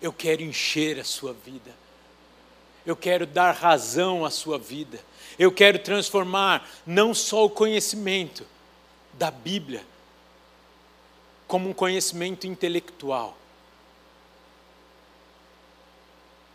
eu 0.00 0.12
quero 0.12 0.42
encher 0.42 1.00
a 1.00 1.04
sua 1.04 1.32
vida 1.32 1.74
eu 2.88 2.96
quero 2.96 3.26
dar 3.26 3.52
razão 3.52 4.24
à 4.24 4.30
sua 4.30 4.58
vida. 4.58 4.98
Eu 5.38 5.52
quero 5.52 5.78
transformar 5.78 6.66
não 6.86 7.12
só 7.12 7.44
o 7.44 7.50
conhecimento 7.50 8.46
da 9.12 9.30
Bíblia 9.30 9.84
como 11.46 11.68
um 11.68 11.74
conhecimento 11.74 12.46
intelectual, 12.46 13.36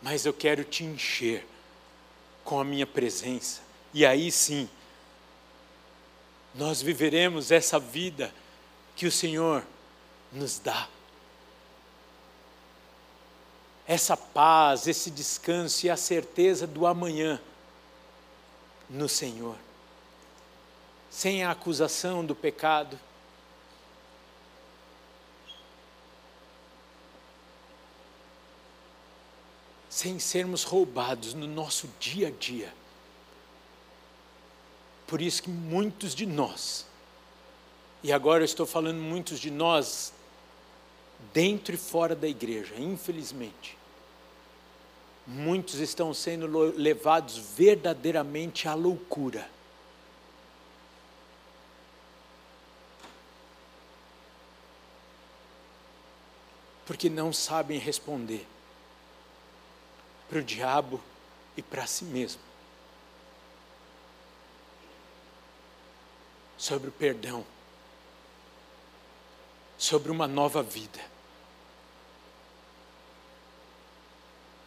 mas 0.02 0.26
eu 0.26 0.32
quero 0.32 0.64
te 0.64 0.82
encher 0.82 1.46
com 2.42 2.58
a 2.58 2.64
minha 2.64 2.86
presença. 2.86 3.60
E 3.92 4.04
aí 4.04 4.32
sim, 4.32 4.68
nós 6.54 6.80
viveremos 6.80 7.50
essa 7.50 7.78
vida 7.78 8.32
que 8.94 9.06
o 9.06 9.12
Senhor 9.12 9.64
nos 10.32 10.58
dá 10.58 10.88
essa 13.86 14.16
paz, 14.16 14.86
esse 14.86 15.10
descanso 15.10 15.86
e 15.86 15.90
a 15.90 15.96
certeza 15.96 16.66
do 16.66 16.86
amanhã 16.86 17.40
no 18.88 19.08
Senhor. 19.08 19.56
Sem 21.10 21.44
a 21.44 21.50
acusação 21.50 22.24
do 22.24 22.34
pecado. 22.34 22.98
Sem 29.88 30.18
sermos 30.18 30.64
roubados 30.64 31.34
no 31.34 31.46
nosso 31.46 31.88
dia 32.00 32.28
a 32.28 32.30
dia. 32.30 32.72
Por 35.14 35.22
isso 35.22 35.44
que 35.44 35.48
muitos 35.48 36.12
de 36.12 36.26
nós, 36.26 36.84
e 38.02 38.12
agora 38.12 38.40
eu 38.40 38.44
estou 38.44 38.66
falando 38.66 38.98
muitos 38.98 39.38
de 39.38 39.48
nós 39.48 40.12
dentro 41.32 41.72
e 41.72 41.78
fora 41.78 42.16
da 42.16 42.26
igreja, 42.26 42.74
infelizmente. 42.76 43.78
Muitos 45.24 45.76
estão 45.76 46.12
sendo 46.12 46.48
levados 46.76 47.36
verdadeiramente 47.36 48.66
à 48.66 48.74
loucura. 48.74 49.48
Porque 56.84 57.08
não 57.08 57.32
sabem 57.32 57.78
responder 57.78 58.44
para 60.28 60.40
o 60.40 60.42
diabo 60.42 61.00
e 61.56 61.62
para 61.62 61.86
si 61.86 62.04
mesmo. 62.04 62.42
Sobre 66.64 66.88
o 66.88 66.92
perdão, 66.92 67.44
sobre 69.76 70.10
uma 70.10 70.26
nova 70.26 70.62
vida. 70.62 70.98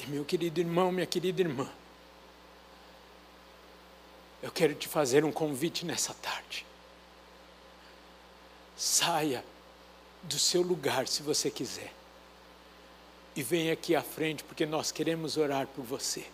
meu 0.06 0.24
querido 0.24 0.60
irmão, 0.60 0.92
minha 0.92 1.08
querida 1.08 1.42
irmã, 1.42 1.68
eu 4.44 4.52
quero 4.52 4.76
te 4.76 4.88
fazer 4.88 5.26
um 5.26 5.32
convite 5.32 5.84
nessa 5.88 6.14
tarde. 6.14 6.68
Saia 8.78 9.44
do 10.22 10.38
seu 10.38 10.62
lugar 10.62 11.08
se 11.08 11.24
você 11.24 11.50
quiser. 11.50 11.92
E 13.36 13.42
venha 13.42 13.74
aqui 13.74 13.96
à 13.96 14.04
frente, 14.04 14.44
porque 14.44 14.68
nós 14.68 14.92
queremos 14.92 15.36
orar 15.36 15.66
por 15.66 15.84
você. 15.84 16.28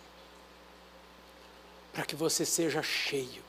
Para 1.90 2.04
que 2.04 2.14
você 2.14 2.44
seja 2.44 2.82
cheio, 2.82 3.42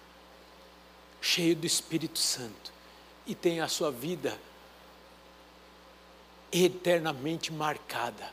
cheio 1.25 1.55
do 1.55 1.65
Espírito 1.65 2.19
Santo 2.19 2.71
e 3.25 3.33
tenha 3.33 3.63
a 3.63 3.67
sua 3.67 3.89
vida 3.89 4.39
eternamente 6.51 7.51
marcada 7.51 8.31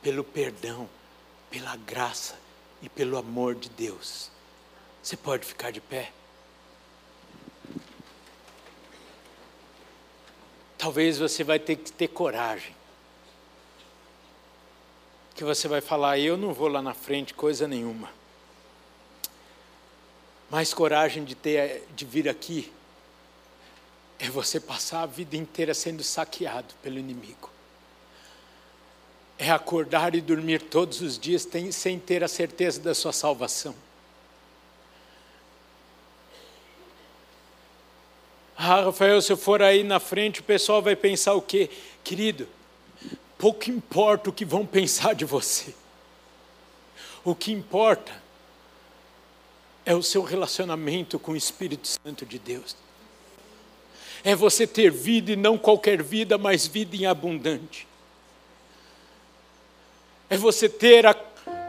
pelo 0.00 0.24
perdão, 0.24 0.88
pela 1.50 1.76
graça 1.76 2.40
e 2.80 2.88
pelo 2.88 3.18
amor 3.18 3.54
de 3.54 3.68
Deus. 3.68 4.30
Você 5.02 5.18
pode 5.18 5.44
ficar 5.44 5.70
de 5.70 5.82
pé? 5.82 6.10
Talvez 10.78 11.18
você 11.18 11.44
vai 11.44 11.58
ter 11.58 11.76
que 11.76 11.92
ter 11.92 12.08
coragem. 12.08 12.74
Que 15.34 15.44
você 15.44 15.68
vai 15.68 15.82
falar, 15.82 16.18
eu 16.18 16.38
não 16.38 16.54
vou 16.54 16.68
lá 16.68 16.80
na 16.80 16.94
frente 16.94 17.34
coisa 17.34 17.68
nenhuma. 17.68 18.17
Mais 20.50 20.72
coragem 20.72 21.24
de 21.24 21.34
ter 21.34 21.84
de 21.94 22.04
vir 22.04 22.28
aqui 22.28 22.72
é 24.18 24.28
você 24.28 24.58
passar 24.58 25.02
a 25.02 25.06
vida 25.06 25.36
inteira 25.36 25.74
sendo 25.74 26.02
saqueado 26.02 26.74
pelo 26.82 26.98
inimigo 26.98 27.50
é 29.38 29.50
acordar 29.50 30.16
e 30.16 30.20
dormir 30.20 30.60
todos 30.62 31.00
os 31.00 31.16
dias 31.16 31.48
sem 31.70 31.98
ter 31.98 32.24
a 32.24 32.28
certeza 32.28 32.80
da 32.80 32.92
sua 32.92 33.12
salvação. 33.12 33.74
Ah, 38.56 38.80
Rafael, 38.80 39.22
se 39.22 39.32
eu 39.32 39.36
for 39.36 39.62
aí 39.62 39.84
na 39.84 40.00
frente, 40.00 40.40
o 40.40 40.42
pessoal 40.42 40.82
vai 40.82 40.96
pensar 40.96 41.34
o 41.34 41.40
quê? 41.40 41.70
Querido, 42.02 42.48
pouco 43.38 43.70
importa 43.70 44.28
o 44.28 44.32
que 44.32 44.44
vão 44.44 44.66
pensar 44.66 45.14
de 45.14 45.24
você. 45.24 45.72
O 47.24 47.36
que 47.36 47.52
importa 47.52 48.12
é 49.88 49.94
o 49.94 50.02
seu 50.02 50.22
relacionamento 50.22 51.18
com 51.18 51.32
o 51.32 51.36
Espírito 51.36 51.88
Santo 51.88 52.26
de 52.26 52.38
Deus. 52.38 52.76
É 54.22 54.36
você 54.36 54.66
ter 54.66 54.90
vida 54.90 55.32
e 55.32 55.36
não 55.36 55.56
qualquer 55.56 56.02
vida, 56.02 56.36
mas 56.36 56.66
vida 56.66 56.94
em 56.94 57.06
abundante. 57.06 57.88
É 60.28 60.36
você 60.36 60.68
ter 60.68 61.06
a 61.06 61.16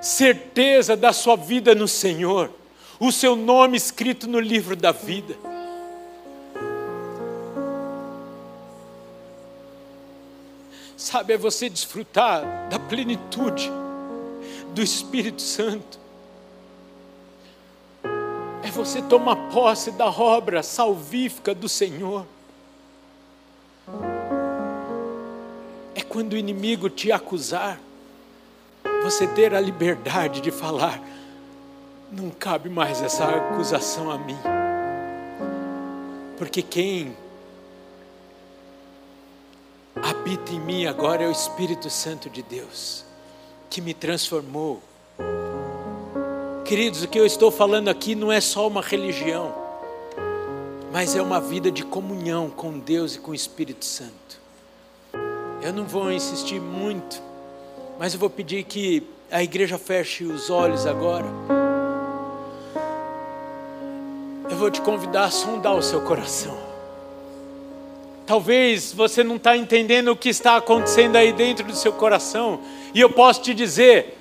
certeza 0.01 0.97
da 0.97 1.13
sua 1.13 1.37
vida 1.37 1.73
no 1.73 1.87
Senhor, 1.87 2.51
o 2.99 3.09
seu 3.09 3.37
nome 3.37 3.77
escrito 3.77 4.27
no 4.27 4.41
livro 4.41 4.75
da 4.75 4.91
vida. 4.91 5.37
Sabe, 10.97 11.35
é 11.35 11.37
você 11.37 11.69
desfrutar 11.69 12.67
da 12.67 12.77
plenitude 12.77 13.71
do 14.73 14.83
Espírito 14.83 15.41
Santo. 15.41 16.08
É 18.69 18.71
você 18.71 19.01
tomar 19.01 19.35
posse 19.49 19.89
da 19.89 20.05
obra 20.05 20.61
salvífica 20.61 21.55
do 21.55 21.67
Senhor. 21.67 22.23
É 25.95 26.01
quando 26.01 26.33
o 26.33 26.37
inimigo 26.37 26.87
te 26.87 27.11
acusar, 27.11 27.79
você 29.01 29.25
ter 29.25 29.55
a 29.55 29.59
liberdade 29.59 30.39
de 30.39 30.51
falar: 30.51 31.01
não 32.11 32.29
cabe 32.29 32.69
mais 32.69 33.01
essa 33.01 33.25
acusação 33.25 34.11
a 34.11 34.19
mim. 34.19 34.37
Porque 36.37 36.61
quem 36.61 37.17
habita 39.95 40.51
em 40.51 40.59
mim 40.59 40.85
agora 40.85 41.23
é 41.23 41.27
o 41.27 41.31
Espírito 41.31 41.89
Santo 41.89 42.29
de 42.29 42.43
Deus, 42.43 43.03
que 43.67 43.81
me 43.81 43.95
transformou. 43.95 44.79
Queridos, 46.69 47.01
o 47.01 47.07
que 47.07 47.19
eu 47.19 47.25
estou 47.25 47.49
falando 47.49 47.87
aqui 47.87 48.13
não 48.13 48.31
é 48.31 48.39
só 48.39 48.67
uma 48.67 48.79
religião, 48.79 49.51
mas 50.93 51.15
é 51.15 51.21
uma 51.21 51.41
vida 51.41 51.71
de 51.71 51.83
comunhão 51.83 52.47
com 52.47 52.77
Deus 52.77 53.15
e 53.15 53.19
com 53.19 53.31
o 53.31 53.33
Espírito 53.33 53.83
Santo. 53.83 54.39
Eu 55.63 55.73
não 55.73 55.85
vou 55.85 56.11
insistir 56.11 56.61
muito, 56.61 57.19
mas 57.97 58.13
eu 58.13 58.19
vou 58.19 58.29
pedir 58.29 58.65
que 58.65 59.01
a 59.31 59.41
igreja 59.41 59.79
feche 59.79 60.25
os 60.25 60.51
olhos 60.51 60.85
agora. 60.85 61.25
Eu 64.47 64.55
vou 64.55 64.69
te 64.69 64.79
convidar 64.81 65.23
a 65.23 65.31
sondar 65.31 65.75
o 65.75 65.81
seu 65.81 66.01
coração. 66.01 66.55
Talvez 68.27 68.93
você 68.93 69.23
não 69.23 69.37
está 69.37 69.57
entendendo 69.57 70.09
o 70.09 70.15
que 70.15 70.29
está 70.29 70.57
acontecendo 70.57 71.15
aí 71.15 71.33
dentro 71.33 71.65
do 71.65 71.75
seu 71.75 71.93
coração, 71.93 72.59
e 72.93 73.01
eu 73.01 73.09
posso 73.09 73.41
te 73.41 73.55
dizer: 73.55 74.18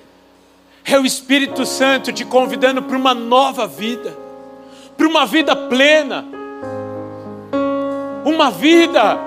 é 0.95 0.99
o 0.99 1.05
Espírito 1.05 1.67
Santo 1.67 2.13
te 2.13 2.25
convidando 2.25 2.83
para 2.83 2.97
uma 2.97 3.15
nova 3.15 3.67
vida, 3.67 4.17
para 4.97 5.07
uma 5.07 5.27
vida 5.27 5.55
plena, 5.55 6.25
uma 8.25 8.51
vida 8.51 9.19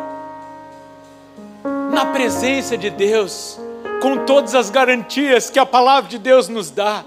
na 1.92 2.06
presença 2.08 2.78
de 2.78 2.90
Deus, 2.90 3.60
com 4.02 4.26
todas 4.26 4.56
as 4.56 4.70
garantias 4.70 5.50
que 5.50 5.60
a 5.60 5.66
palavra 5.66 6.10
de 6.10 6.18
Deus 6.18 6.48
nos 6.48 6.72
dá, 6.72 7.04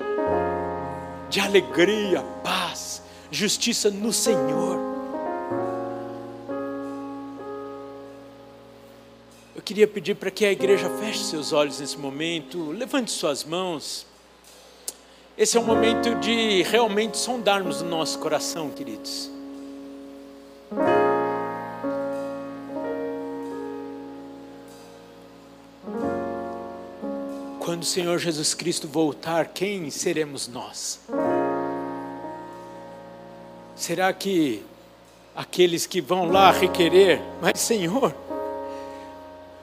de 1.29 1.41
alegria, 1.41 2.23
paz, 2.43 3.03
justiça 3.31 3.91
no 3.91 4.13
Senhor. 4.13 4.95
queria 9.65 9.89
pedir 9.89 10.15
para 10.15 10.31
que 10.31 10.45
a 10.45 10.53
igreja 10.53 10.91
feche 11.01 11.25
seus 11.25 11.51
olhos 11.51 11.81
nesse 11.81 11.97
momento, 11.97 12.71
levante 12.71 13.11
suas 13.11 13.45
mãos. 13.45 14.07
Esse 15.37 15.57
é 15.57 15.61
um 15.61 15.65
momento 15.65 16.15
de 16.21 16.63
realmente 16.63 17.19
sondarmos 17.19 17.81
o 17.81 17.85
nosso 17.85 18.21
coração, 18.21 18.71
queridos. 18.71 19.29
Quando 27.59 27.83
o 27.83 27.85
Senhor 27.85 28.17
Jesus 28.21 28.55
Cristo 28.55 28.87
voltar, 28.87 29.49
quem 29.49 29.91
seremos 29.91 30.47
nós? 30.47 31.01
Será 33.75 34.13
que 34.13 34.63
aqueles 35.35 35.85
que 35.85 36.01
vão 36.01 36.31
lá 36.31 36.53
requerer, 36.53 37.21
mas 37.43 37.59
Senhor, 37.59 38.15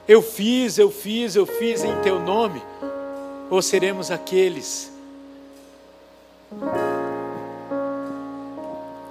eu 0.06 0.20
fiz, 0.20 0.76
eu 0.76 0.90
fiz, 0.90 1.34
eu 1.34 1.46
fiz 1.46 1.82
em 1.82 1.98
teu 2.02 2.20
nome? 2.20 2.60
Ou 3.48 3.62
seremos 3.62 4.10
aqueles 4.10 4.91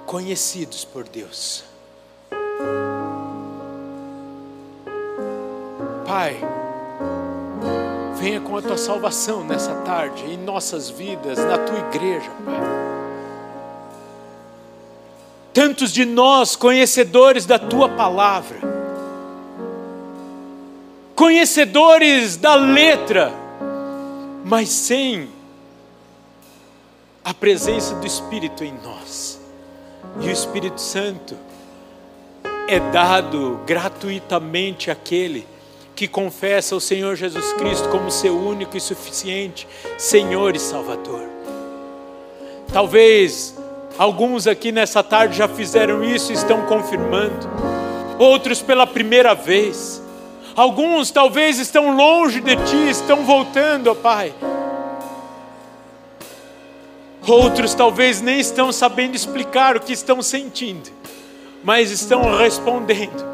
conhecidos 0.06 0.84
por 0.84 1.04
Deus? 1.08 1.64
Pai, 6.06 6.36
venha 8.16 8.40
com 8.40 8.56
a 8.56 8.60
tua 8.60 8.76
salvação 8.76 9.42
nessa 9.42 9.74
tarde, 9.76 10.22
em 10.24 10.36
nossas 10.36 10.90
vidas, 10.90 11.38
na 11.38 11.56
tua 11.56 11.78
igreja, 11.78 12.30
Pai. 12.44 12.60
Tantos 15.54 15.92
de 15.92 16.04
nós 16.04 16.56
conhecedores 16.56 17.46
da 17.46 17.58
tua 17.58 17.88
palavra, 17.88 18.58
conhecedores 21.14 22.36
da 22.36 22.54
letra, 22.54 23.32
mas 24.44 24.68
sem 24.68 25.28
a 27.24 27.32
presença 27.32 27.94
do 27.94 28.06
Espírito 28.06 28.64
em 28.64 28.74
nós. 28.84 29.40
E 30.20 30.28
o 30.28 30.30
Espírito 30.30 30.80
Santo 30.80 31.36
é 32.68 32.80
dado 32.80 33.60
gratuitamente 33.66 34.90
àquele 34.90 35.46
que 35.94 36.08
confessa 36.08 36.74
o 36.74 36.80
Senhor 36.80 37.14
Jesus 37.14 37.52
Cristo 37.52 37.88
como 37.90 38.10
seu 38.10 38.36
único 38.36 38.76
e 38.76 38.80
suficiente 38.80 39.68
Senhor 39.98 40.56
e 40.56 40.58
Salvador. 40.58 41.22
Talvez 42.72 43.56
alguns 43.98 44.46
aqui 44.46 44.72
nessa 44.72 45.02
tarde 45.02 45.36
já 45.36 45.46
fizeram 45.46 46.02
isso 46.02 46.32
e 46.32 46.34
estão 46.34 46.62
confirmando, 46.62 47.48
outros 48.18 48.62
pela 48.62 48.86
primeira 48.86 49.34
vez. 49.34 50.02
Alguns 50.56 51.10
talvez 51.10 51.58
estão 51.58 51.94
longe 51.94 52.40
de 52.40 52.56
ti, 52.56 52.88
estão 52.88 53.24
voltando, 53.24 53.88
ó 53.88 53.94
Pai. 53.94 54.34
Outros 57.26 57.74
talvez 57.74 58.20
nem 58.20 58.40
estão 58.40 58.72
sabendo 58.72 59.14
explicar 59.14 59.76
o 59.76 59.80
que 59.80 59.92
estão 59.92 60.20
sentindo, 60.20 60.90
mas 61.62 61.90
estão 61.90 62.36
respondendo 62.36 63.24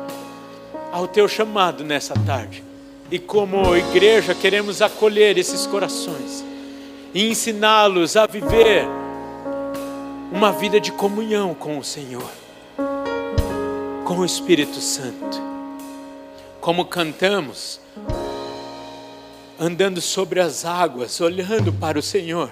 ao 0.92 1.08
teu 1.08 1.26
chamado 1.26 1.82
nessa 1.84 2.14
tarde. 2.26 2.62
E 3.10 3.18
como 3.18 3.74
igreja 3.74 4.34
queremos 4.34 4.82
acolher 4.82 5.38
esses 5.38 5.66
corações 5.66 6.44
e 7.14 7.30
ensiná-los 7.30 8.16
a 8.16 8.26
viver 8.26 8.84
uma 10.30 10.52
vida 10.52 10.78
de 10.78 10.92
comunhão 10.92 11.54
com 11.54 11.78
o 11.78 11.84
Senhor, 11.84 12.30
com 14.04 14.18
o 14.18 14.24
Espírito 14.26 14.80
Santo 14.80 15.48
como 16.68 16.84
cantamos, 16.84 17.80
andando 19.58 20.02
sobre 20.02 20.38
as 20.38 20.66
águas, 20.66 21.18
olhando 21.18 21.72
para 21.72 21.98
o 21.98 22.02
Senhor, 22.02 22.50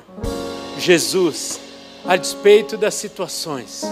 Jesus, 0.79 1.59
a 2.05 2.16
despeito 2.16 2.77
das 2.77 2.95
situações, 2.95 3.83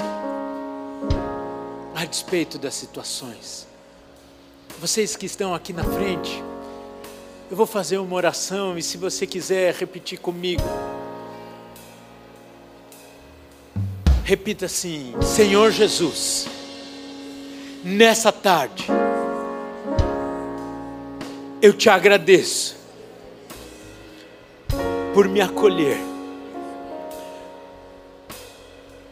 a 1.95 2.05
despeito 2.05 2.59
das 2.59 2.75
situações. 2.75 3.67
Vocês 4.79 5.17
que 5.17 5.27
estão 5.27 5.55
aqui 5.55 5.73
na 5.73 5.85
frente, 5.85 6.43
eu 7.51 7.57
vou 7.57 7.67
fazer 7.67 7.99
uma 7.99 8.15
oração 8.15 8.77
e 8.77 8.83
se 8.83 8.97
você 8.97 9.27
quiser 9.27 9.75
repetir 9.75 10.19
comigo, 10.19 10.63
repita 14.25 14.67
assim: 14.67 15.15
Senhor 15.23 15.71
Jesus, 15.71 16.47
nessa 17.83 18.31
tarde, 18.31 18.87
eu 21.63 21.73
te 21.73 21.89
agradeço 21.89 22.77
por 25.15 25.29
me 25.29 25.41
acolher, 25.41 25.99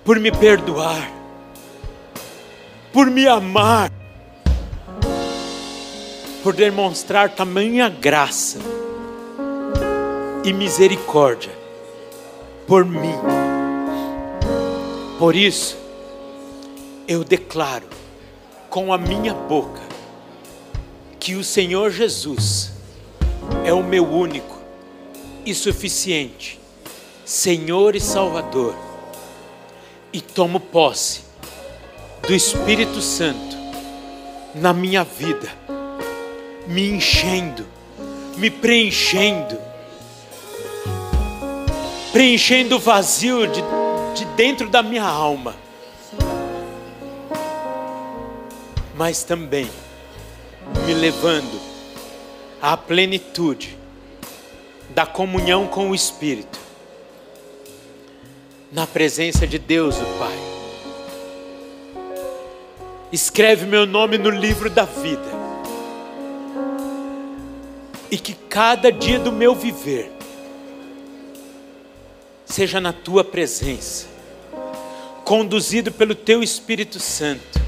por 0.05 0.18
me 0.18 0.32
perdoar, 0.32 1.11
por 2.92 3.11
me 3.11 3.26
amar, 3.26 3.90
por 6.42 6.55
demonstrar 6.55 7.30
tamanha 7.30 7.88
graça 7.88 8.59
e 10.44 10.53
misericórdia 10.53 11.53
por 12.66 12.84
mim. 12.84 13.14
Por 15.18 15.36
isso, 15.36 15.76
eu 17.07 17.22
declaro 17.22 17.86
com 18.68 18.92
a 18.92 18.98
minha 18.98 19.34
boca 19.34 19.82
que 21.20 21.34
o 21.36 21.44
Senhor 21.44 21.90
Jesus 21.90 22.72
é 23.64 23.72
o 23.72 23.82
meu 23.82 24.05
único 24.05 24.59
e 25.44 25.55
suficiente 25.55 26.59
Senhor 27.24 27.94
e 27.94 28.00
Salvador. 28.00 28.91
E 30.12 30.20
tomo 30.20 30.60
posse 30.60 31.22
do 32.26 32.34
Espírito 32.34 33.00
Santo 33.00 33.56
na 34.54 34.72
minha 34.72 35.02
vida, 35.02 35.50
me 36.66 36.90
enchendo, 36.90 37.66
me 38.36 38.50
preenchendo, 38.50 39.58
preenchendo 42.12 42.76
o 42.76 42.78
vazio 42.78 43.46
de, 43.46 43.62
de 44.14 44.24
dentro 44.36 44.68
da 44.68 44.82
minha 44.82 45.04
alma, 45.04 45.56
mas 48.94 49.24
também 49.24 49.68
me 50.86 50.94
levando 50.94 51.60
à 52.60 52.76
plenitude 52.76 53.78
da 54.90 55.06
comunhão 55.06 55.66
com 55.66 55.90
o 55.90 55.94
Espírito, 55.94 56.60
na 58.73 58.87
presença 58.87 59.47
de 59.47 59.59
Deus, 59.59 59.97
o 59.97 60.05
Pai. 60.18 60.39
Escreve 63.12 63.66
meu 63.66 63.87
nome 63.87 64.16
no 64.16 64.31
livro 64.31 64.70
da 64.70 64.85
vida, 64.85 65.31
e 68.11 68.16
que 68.16 68.33
cada 68.33 68.91
dia 68.91 69.18
do 69.18 69.31
meu 69.31 69.55
viver 69.55 70.11
seja 72.47 72.81
na 72.81 72.93
tua 72.93 73.23
presença, 73.23 74.07
conduzido 75.25 75.93
pelo 75.93 76.14
teu 76.14 76.43
Espírito 76.43 76.99
Santo, 76.99 77.61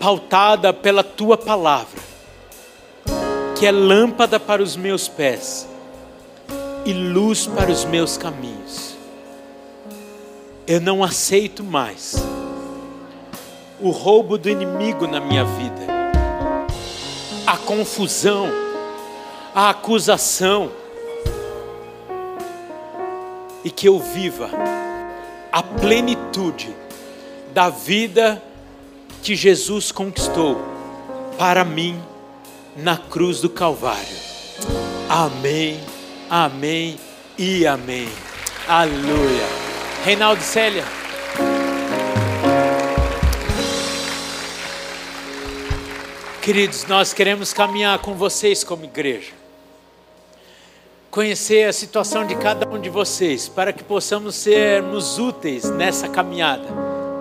pautada 0.00 0.72
pela 0.72 1.04
tua 1.04 1.36
palavra 1.38 2.02
que 3.56 3.66
é 3.66 3.72
lâmpada 3.72 4.40
para 4.40 4.62
os 4.62 4.76
meus 4.76 5.08
pés 5.08 5.68
e 6.84 6.92
luz 6.92 7.46
para 7.46 7.70
os 7.70 7.84
meus 7.84 8.16
caminhos. 8.16 8.93
Eu 10.66 10.80
não 10.80 11.04
aceito 11.04 11.62
mais 11.62 12.14
o 13.78 13.90
roubo 13.90 14.38
do 14.38 14.48
inimigo 14.48 15.06
na 15.06 15.20
minha 15.20 15.44
vida, 15.44 15.86
a 17.46 17.58
confusão, 17.58 18.48
a 19.54 19.68
acusação, 19.68 20.72
e 23.62 23.70
que 23.70 23.88
eu 23.88 23.98
viva 23.98 24.50
a 25.52 25.62
plenitude 25.62 26.74
da 27.52 27.68
vida 27.68 28.42
que 29.22 29.36
Jesus 29.36 29.92
conquistou 29.92 30.62
para 31.38 31.64
mim 31.64 32.00
na 32.76 32.96
cruz 32.96 33.40
do 33.40 33.50
Calvário. 33.50 34.16
Amém, 35.08 35.78
amém 36.30 36.98
e 37.38 37.66
amém. 37.66 38.08
Aleluia. 38.66 39.63
Reinaldo 40.04 40.42
Célia. 40.42 40.84
Queridos, 46.42 46.84
nós 46.84 47.14
queremos 47.14 47.54
caminhar 47.54 47.98
com 48.00 48.12
vocês 48.12 48.62
como 48.62 48.84
igreja. 48.84 49.32
Conhecer 51.10 51.66
a 51.66 51.72
situação 51.72 52.26
de 52.26 52.34
cada 52.34 52.68
um 52.68 52.78
de 52.78 52.90
vocês, 52.90 53.48
para 53.48 53.72
que 53.72 53.82
possamos 53.82 54.34
sermos 54.34 55.18
úteis 55.18 55.70
nessa 55.70 56.06
caminhada. 56.06 56.68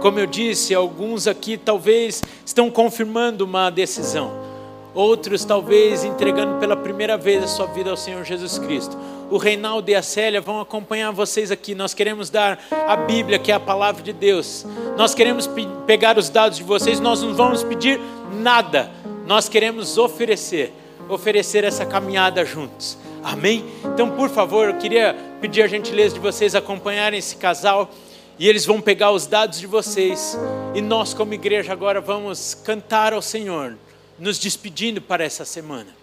Como 0.01 0.19
eu 0.19 0.25
disse, 0.25 0.75
alguns 0.75 1.25
aqui 1.25 1.55
talvez 1.55 2.21
estão 2.45 2.69
confirmando 2.69 3.45
uma 3.45 3.69
decisão 3.69 4.53
outros 4.94 5.44
talvez 5.44 6.04
entregando 6.04 6.60
pela 6.60 6.76
primeira 6.76 7.18
vez 7.18 7.44
a 7.44 7.48
sua 7.48 7.66
vida 7.66 7.89
ao 7.89 7.98
Senhor 7.98 8.24
Jesus 8.24 8.60
Cristo. 8.60 8.96
O 9.30 9.38
Reinaldo 9.38 9.89
e 9.89 9.96
a 9.96 10.04
Célia 10.04 10.39
vão 10.39 10.60
acompanhar 10.60 11.12
vocês 11.12 11.52
aqui. 11.52 11.74
Nós 11.74 11.94
queremos 11.94 12.30
dar 12.30 12.60
a 12.88 12.96
Bíblia, 12.96 13.39
que 13.39 13.52
é 13.52 13.56
a 13.56 13.60
palavra 13.60 14.04
de 14.04 14.14
Deus. 14.14 14.66
Nós 14.96 15.16
queremos 15.16 15.50
pegar 15.88 16.18
os 16.18 16.30
dados 16.30 16.58
de 16.58 16.64
vocês, 16.64 17.00
nós 17.00 17.22
não 17.22 17.34
vamos 17.34 17.64
pedir 17.64 18.00
nada. 18.32 18.91
Nós 19.26 19.50
queremos 19.50 19.98
oferecer, 19.98 20.72
oferecer 21.10 21.64
essa 21.64 21.86
caminhada 21.86 22.46
juntos. 22.46 22.98
Amém? 23.24 23.66
Então, 23.86 24.12
por 24.12 24.30
favor, 24.30 24.68
eu 24.68 24.78
queria 24.78 25.16
pedir 25.41 25.64
a 25.64 25.68
gentileza 25.68 26.14
de 26.14 26.20
vocês 26.20 26.54
acompanharem 26.54 27.18
esse 27.18 27.38
casal 27.38 27.89
e 28.38 28.48
eles 28.48 28.66
vão 28.66 28.82
pegar 28.82 29.12
os 29.12 29.26
dados 29.26 29.60
de 29.60 29.66
vocês. 29.66 30.38
E 30.76 30.82
nós, 30.82 31.14
como 31.14 31.34
igreja, 31.34 31.72
agora 31.72 32.02
vamos 32.02 32.54
cantar 32.54 33.14
ao 33.14 33.22
Senhor 33.22 33.78
nos 34.18 34.38
despedindo 34.38 35.01
para 35.01 35.24
essa 35.24 35.45
semana. 35.45 35.93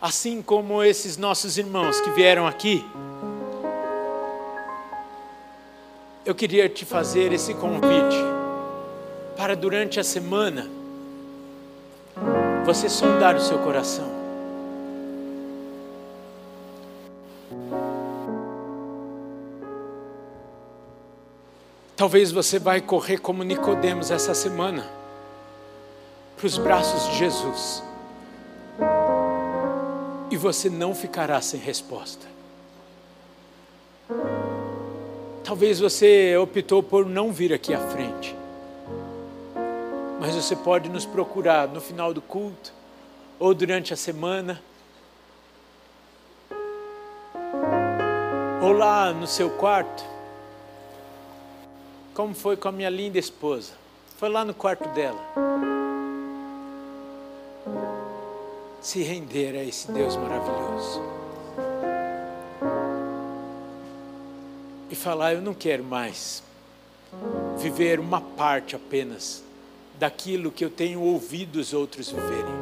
Assim 0.00 0.42
como 0.42 0.82
esses 0.82 1.16
nossos 1.16 1.58
irmãos 1.58 2.00
que 2.00 2.10
vieram 2.10 2.46
aqui, 2.46 2.84
eu 6.24 6.34
queria 6.34 6.68
te 6.68 6.84
fazer 6.84 7.32
esse 7.32 7.54
convite 7.54 8.16
para 9.36 9.54
durante 9.54 10.00
a 10.00 10.04
semana 10.04 10.68
você 12.64 12.88
sondar 12.88 13.36
o 13.36 13.40
seu 13.40 13.58
coração. 13.58 14.15
Talvez 21.96 22.30
você 22.30 22.58
vai 22.58 22.82
correr 22.82 23.16
como 23.16 23.42
Nicodemos 23.42 24.10
essa 24.10 24.34
semana 24.34 24.86
para 26.36 26.46
os 26.46 26.58
braços 26.58 27.08
de 27.08 27.16
Jesus. 27.16 27.82
E 30.30 30.36
você 30.36 30.68
não 30.68 30.94
ficará 30.94 31.40
sem 31.40 31.58
resposta. 31.58 32.26
Talvez 35.42 35.80
você 35.80 36.36
optou 36.36 36.82
por 36.82 37.06
não 37.06 37.32
vir 37.32 37.54
aqui 37.54 37.72
à 37.72 37.80
frente. 37.88 38.36
Mas 40.20 40.34
você 40.34 40.54
pode 40.54 40.90
nos 40.90 41.06
procurar 41.06 41.66
no 41.66 41.80
final 41.80 42.12
do 42.12 42.20
culto 42.20 42.74
ou 43.38 43.54
durante 43.54 43.94
a 43.94 43.96
semana. 43.96 44.60
Ou 48.62 48.72
lá 48.72 49.14
no 49.14 49.26
seu 49.26 49.48
quarto 49.48 50.15
como 52.16 52.34
foi 52.34 52.56
com 52.56 52.68
a 52.68 52.72
minha 52.72 52.88
linda 52.88 53.18
esposa. 53.18 53.74
Foi 54.16 54.30
lá 54.30 54.42
no 54.42 54.54
quarto 54.54 54.88
dela. 54.94 55.20
Se 58.80 59.02
render 59.02 59.54
a 59.54 59.62
esse 59.62 59.92
Deus 59.92 60.16
maravilhoso. 60.16 61.02
E 64.90 64.94
falar: 64.94 65.34
Eu 65.34 65.42
não 65.42 65.52
quero 65.52 65.84
mais 65.84 66.42
viver 67.58 68.00
uma 68.00 68.22
parte 68.22 68.74
apenas 68.74 69.44
daquilo 69.98 70.50
que 70.50 70.64
eu 70.64 70.70
tenho 70.70 71.02
ouvido 71.02 71.56
os 71.56 71.74
outros 71.74 72.10
viverem, 72.10 72.54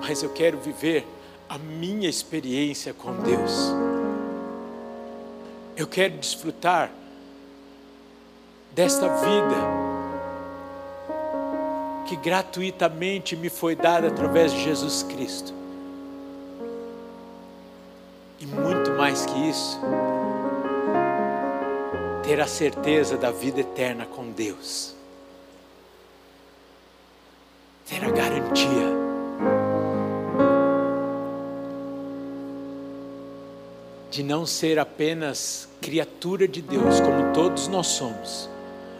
mas 0.00 0.22
eu 0.22 0.30
quero 0.30 0.58
viver 0.58 1.04
a 1.48 1.58
minha 1.58 2.08
experiência 2.08 2.94
com 2.94 3.12
Deus. 3.22 3.72
Eu 5.76 5.86
quero 5.88 6.16
desfrutar 6.18 6.90
desta 8.74 9.06
vida 9.08 9.82
que 12.06 12.16
gratuitamente 12.16 13.36
me 13.36 13.48
foi 13.48 13.74
dada 13.74 14.08
através 14.08 14.52
de 14.52 14.62
Jesus 14.62 15.02
Cristo. 15.02 15.52
E 18.38 18.46
muito 18.46 18.90
mais 18.92 19.24
que 19.24 19.48
isso, 19.48 19.78
ter 22.22 22.40
a 22.40 22.46
certeza 22.46 23.16
da 23.16 23.30
vida 23.30 23.60
eterna 23.60 24.04
com 24.04 24.30
Deus. 24.30 24.94
Ter 27.86 28.04
a 28.04 28.10
garantia. 28.10 29.02
De 34.10 34.22
não 34.22 34.44
ser 34.44 34.78
apenas 34.78 35.68
criatura 35.80 36.46
de 36.46 36.60
Deus, 36.60 37.00
como 37.00 37.32
todos 37.32 37.68
nós 37.68 37.86
somos 37.86 38.51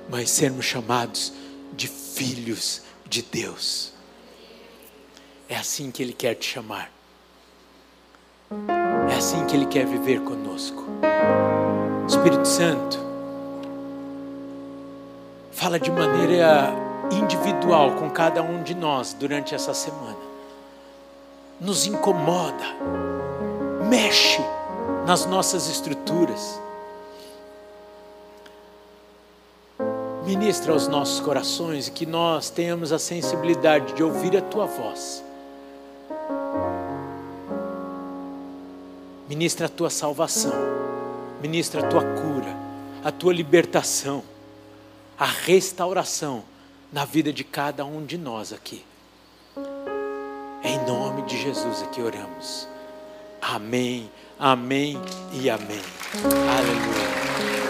mas 0.08 0.30
sermos 0.30 0.64
chamados 0.64 1.32
de 1.74 1.88
filhos 1.88 2.82
de 3.08 3.22
Deus. 3.22 3.92
É 5.48 5.56
assim 5.56 5.90
que 5.90 6.02
Ele 6.02 6.12
quer 6.12 6.34
te 6.34 6.46
chamar. 6.46 6.90
É 9.10 9.14
assim 9.16 9.44
que 9.46 9.56
Ele 9.56 9.66
quer 9.66 9.86
viver 9.86 10.20
conosco. 10.22 10.84
Espírito 12.08 12.46
Santo, 12.46 12.98
fala 15.50 15.78
de 15.78 15.90
maneira 15.90 16.72
individual 17.10 17.92
com 17.96 18.10
cada 18.10 18.42
um 18.42 18.62
de 18.62 18.74
nós 18.74 19.12
durante 19.12 19.54
essa 19.54 19.74
semana. 19.74 20.16
Nos 21.60 21.86
incomoda, 21.86 22.64
mexe 23.88 24.40
nas 25.06 25.26
nossas 25.26 25.68
estruturas 25.68 26.61
Ministra 30.36 30.72
aos 30.72 30.88
nossos 30.88 31.20
corações 31.20 31.88
e 31.88 31.90
que 31.90 32.06
nós 32.06 32.50
tenhamos 32.50 32.92
a 32.92 32.98
sensibilidade 32.98 33.92
de 33.94 34.02
ouvir 34.02 34.36
a 34.36 34.40
tua 34.40 34.66
voz. 34.66 35.22
Ministra 39.28 39.66
a 39.66 39.68
tua 39.68 39.90
salvação 39.90 40.82
ministra 41.42 41.84
a 41.84 41.88
tua 41.88 42.02
cura, 42.02 42.56
a 43.02 43.10
tua 43.10 43.32
libertação, 43.32 44.22
a 45.18 45.26
restauração 45.26 46.44
na 46.92 47.04
vida 47.04 47.32
de 47.32 47.42
cada 47.42 47.84
um 47.84 48.06
de 48.06 48.16
nós 48.16 48.52
aqui. 48.52 48.84
Em 50.62 50.78
nome 50.86 51.22
de 51.22 51.42
Jesus 51.42 51.82
aqui 51.82 52.00
oramos. 52.00 52.68
Amém, 53.40 54.08
amém 54.38 54.96
e 55.32 55.50
amém. 55.50 55.82
Aleluia. 56.24 57.61